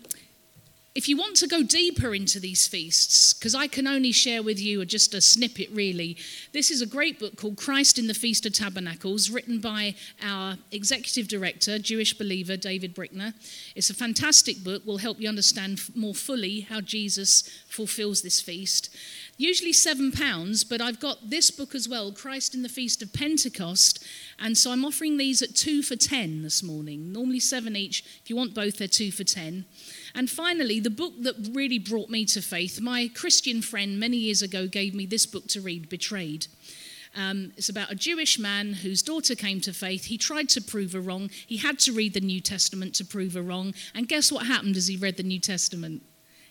if 0.96 1.10
you 1.10 1.18
want 1.18 1.36
to 1.36 1.48
go 1.48 1.62
deeper 1.62 2.16
into 2.16 2.40
these 2.40 2.68
feasts, 2.68 3.34
because 3.34 3.54
I 3.54 3.68
can 3.68 3.86
only 3.86 4.14
share 4.14 4.42
with 4.42 4.62
you 4.62 4.86
just 4.86 5.14
a 5.14 5.20
snippet 5.20 5.70
really, 5.74 6.16
this 6.54 6.72
is 6.72 6.82
a 6.82 6.86
great 6.86 7.20
book 7.20 7.36
called 7.36 7.58
Christ 7.58 8.00
in 8.00 8.08
the 8.08 8.14
Feast 8.14 8.46
of 8.46 8.54
Tabernacles, 8.54 9.30
written 9.30 9.60
by 9.60 9.96
our 10.24 10.56
executive 10.72 11.28
director, 11.28 11.78
Jewish 11.80 12.18
believer 12.18 12.56
David 12.56 12.96
Brickner. 12.96 13.34
It's 13.76 13.90
a 13.90 13.94
fantastic 13.94 14.64
book, 14.64 14.86
will 14.86 15.00
help 15.00 15.20
you 15.20 15.28
understand 15.28 15.82
more 15.96 16.16
fully 16.16 16.62
how 16.62 16.80
Jesus 16.80 17.42
fulfills 17.68 18.22
this 18.22 18.40
feast. 18.40 18.90
Usually 19.38 19.74
seven 19.74 20.14
pounds, 20.14 20.64
but 20.64 20.80
I've 20.80 21.02
got 21.02 21.30
this 21.30 21.52
book 21.52 21.76
as 21.76 21.90
well, 21.90 22.14
Christ 22.14 22.56
in 22.56 22.62
the 22.62 22.70
Feast 22.70 23.02
of 23.02 23.12
Pentecost, 23.12 24.02
and 24.40 24.58
so 24.58 24.72
I'm 24.72 24.86
offering 24.86 25.18
these 25.18 25.42
at 25.42 25.56
two 25.56 25.82
for 25.82 25.98
ten 25.98 26.42
this 26.42 26.64
morning. 26.64 27.12
Normally 27.12 27.42
seven 27.42 27.76
each. 27.76 28.06
If 28.22 28.30
you 28.30 28.38
want 28.38 28.54
both, 28.54 28.78
they're 28.78 28.88
two 28.88 29.12
for 29.12 29.26
ten. 29.26 29.66
And 30.14 30.30
finally, 30.30 30.80
the 30.80 30.90
book 30.90 31.14
that 31.24 31.50
really 31.52 31.80
brought 31.80 32.10
me 32.10 32.24
to 32.28 32.42
faith, 32.42 32.80
my 32.80 33.10
Christian 33.14 33.62
friend 33.62 34.00
many 34.00 34.16
years 34.16 34.42
ago 34.42 34.68
gave 34.68 34.96
me 34.96 35.06
this 35.06 35.26
book 35.26 35.48
to 35.48 35.60
read, 35.60 35.90
Betrayed. 35.90 36.48
Um, 37.14 37.52
it's 37.58 37.70
about 37.70 37.92
a 37.92 37.96
Jewish 37.96 38.40
man 38.40 38.74
whose 38.74 39.02
daughter 39.02 39.36
came 39.36 39.60
to 39.62 39.74
faith. 39.74 40.06
He 40.06 40.18
tried 40.18 40.48
to 40.50 40.62
prove 40.62 40.94
her 40.94 41.02
wrong. 41.02 41.30
He 41.46 41.58
had 41.58 41.80
to 41.80 41.92
read 41.92 42.14
the 42.14 42.22
New 42.22 42.40
Testament 42.40 42.94
to 42.96 43.06
prove 43.06 43.34
her 43.34 43.42
wrong. 43.42 43.74
And 43.94 44.08
guess 44.08 44.32
what 44.32 44.48
happened 44.48 44.78
as 44.78 44.88
he 44.88 44.96
read 44.96 45.18
the 45.18 45.24
New 45.24 45.40
Testament? 45.40 46.04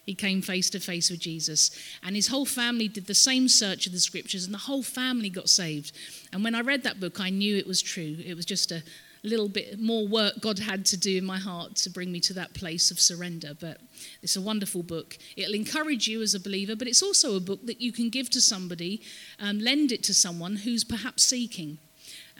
He 0.04 0.14
came 0.14 0.42
face 0.42 0.68
to 0.70 0.80
face 0.80 1.10
with 1.10 1.20
Jesus. 1.20 1.70
And 2.02 2.14
his 2.14 2.28
whole 2.28 2.44
family 2.44 2.88
did 2.88 3.06
the 3.06 3.14
same 3.14 3.48
search 3.48 3.86
of 3.86 3.92
the 3.92 4.00
scriptures, 4.00 4.44
and 4.44 4.52
the 4.52 4.58
whole 4.58 4.82
family 4.82 5.30
got 5.30 5.48
saved. 5.48 5.92
And 6.32 6.44
when 6.44 6.54
I 6.54 6.60
read 6.60 6.82
that 6.82 7.00
book, 7.00 7.20
I 7.20 7.30
knew 7.30 7.56
it 7.56 7.66
was 7.66 7.80
true. 7.80 8.16
It 8.24 8.34
was 8.34 8.44
just 8.44 8.70
a, 8.70 8.82
little 9.24 9.48
bit 9.48 9.80
more 9.80 10.06
work 10.06 10.34
God 10.40 10.58
had 10.58 10.84
to 10.86 10.96
do 10.96 11.16
in 11.16 11.24
my 11.24 11.38
heart 11.38 11.76
to 11.76 11.90
bring 11.90 12.12
me 12.12 12.20
to 12.20 12.34
that 12.34 12.52
place 12.54 12.90
of 12.90 13.00
surrender. 13.00 13.52
But 13.58 13.78
it's 14.22 14.36
a 14.36 14.40
wonderful 14.40 14.82
book. 14.82 15.18
It'll 15.36 15.54
encourage 15.54 16.06
you 16.06 16.22
as 16.22 16.34
a 16.34 16.40
believer, 16.40 16.76
but 16.76 16.86
it's 16.86 17.02
also 17.02 17.36
a 17.36 17.40
book 17.40 17.66
that 17.66 17.80
you 17.80 17.90
can 17.90 18.10
give 18.10 18.30
to 18.30 18.40
somebody, 18.40 19.00
um, 19.40 19.58
lend 19.58 19.90
it 19.90 20.02
to 20.04 20.14
someone 20.14 20.56
who's 20.56 20.84
perhaps 20.84 21.24
seeking 21.24 21.78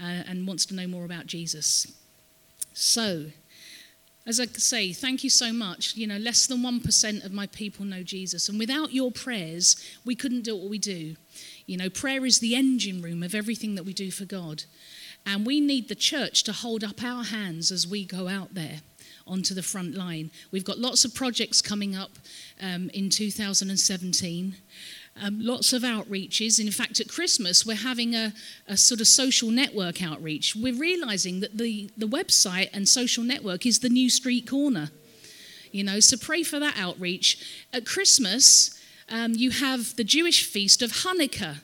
uh, 0.00 0.22
and 0.28 0.46
wants 0.46 0.66
to 0.66 0.74
know 0.74 0.86
more 0.86 1.04
about 1.04 1.26
Jesus. 1.26 1.90
So, 2.74 3.26
as 4.26 4.40
I 4.40 4.46
say, 4.46 4.92
thank 4.92 5.22
you 5.22 5.30
so 5.30 5.52
much. 5.52 5.94
You 5.96 6.06
know, 6.06 6.16
less 6.16 6.46
than 6.46 6.62
1% 6.62 7.24
of 7.24 7.32
my 7.32 7.46
people 7.48 7.84
know 7.84 8.02
Jesus. 8.02 8.48
And 8.48 8.58
without 8.58 8.92
your 8.92 9.12
prayers, 9.12 9.76
we 10.04 10.14
couldn't 10.14 10.44
do 10.44 10.56
what 10.56 10.70
we 10.70 10.78
do. 10.78 11.16
You 11.66 11.76
know, 11.76 11.90
prayer 11.90 12.24
is 12.24 12.38
the 12.38 12.54
engine 12.54 13.02
room 13.02 13.22
of 13.22 13.34
everything 13.34 13.74
that 13.74 13.84
we 13.84 13.92
do 13.92 14.10
for 14.10 14.24
God. 14.24 14.64
And 15.26 15.46
we 15.46 15.60
need 15.60 15.88
the 15.88 15.94
church 15.94 16.42
to 16.44 16.52
hold 16.52 16.82
up 16.84 17.02
our 17.02 17.24
hands 17.24 17.70
as 17.70 17.86
we 17.86 18.04
go 18.04 18.28
out 18.28 18.54
there 18.54 18.80
onto 19.26 19.54
the 19.54 19.62
front 19.62 19.94
line. 19.94 20.30
We've 20.50 20.64
got 20.64 20.78
lots 20.78 21.04
of 21.04 21.14
projects 21.14 21.62
coming 21.62 21.94
up 21.94 22.12
um, 22.60 22.90
in 22.92 23.10
2017. 23.10 24.56
Um, 25.20 25.38
lots 25.40 25.72
of 25.72 25.82
outreaches. 25.82 26.58
In 26.58 26.72
fact, 26.72 26.98
at 26.98 27.08
Christmas, 27.08 27.64
we're 27.64 27.76
having 27.76 28.16
a, 28.16 28.32
a, 28.66 28.76
sort 28.76 29.00
of 29.00 29.06
social 29.06 29.48
network 29.48 30.02
outreach. 30.02 30.56
We're 30.56 30.74
realizing 30.74 31.38
that 31.38 31.56
the, 31.56 31.88
the 31.96 32.06
website 32.06 32.70
and 32.72 32.88
social 32.88 33.22
network 33.22 33.64
is 33.64 33.78
the 33.78 33.88
new 33.88 34.10
street 34.10 34.48
corner. 34.50 34.90
You 35.70 35.84
know, 35.84 36.00
so 36.00 36.16
pray 36.16 36.42
for 36.42 36.58
that 36.58 36.76
outreach. 36.76 37.64
At 37.72 37.86
Christmas, 37.86 38.80
um, 39.08 39.34
you 39.34 39.50
have 39.50 39.94
the 39.96 40.04
Jewish 40.04 40.44
feast 40.44 40.82
of 40.82 40.90
Hanukkah. 40.90 41.58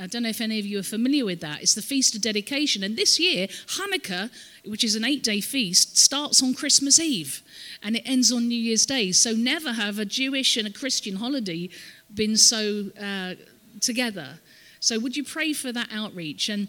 I 0.00 0.06
don't 0.06 0.22
know 0.22 0.28
if 0.28 0.40
any 0.40 0.58
of 0.58 0.66
you 0.66 0.78
are 0.78 0.84
familiar 0.84 1.24
with 1.24 1.40
that. 1.40 1.62
It's 1.62 1.74
the 1.74 1.82
Feast 1.82 2.14
of 2.14 2.22
Dedication. 2.22 2.82
And 2.82 2.96
this 2.96 3.18
year, 3.18 3.48
Hanukkah, 3.48 4.30
which 4.64 4.84
is 4.84 4.94
an 4.94 5.04
eight 5.04 5.22
day 5.22 5.40
feast, 5.40 5.98
starts 5.98 6.42
on 6.42 6.54
Christmas 6.54 6.98
Eve 6.98 7.42
and 7.82 7.96
it 7.96 8.02
ends 8.04 8.30
on 8.32 8.48
New 8.48 8.58
Year's 8.58 8.86
Day. 8.86 9.12
So, 9.12 9.32
never 9.32 9.72
have 9.72 9.98
a 9.98 10.04
Jewish 10.04 10.56
and 10.56 10.66
a 10.66 10.72
Christian 10.72 11.16
holiday 11.16 11.70
been 12.14 12.36
so 12.36 12.90
uh, 13.00 13.34
together. 13.80 14.38
So, 14.80 14.98
would 14.98 15.16
you 15.16 15.24
pray 15.24 15.52
for 15.52 15.72
that 15.72 15.88
outreach? 15.92 16.48
And, 16.48 16.68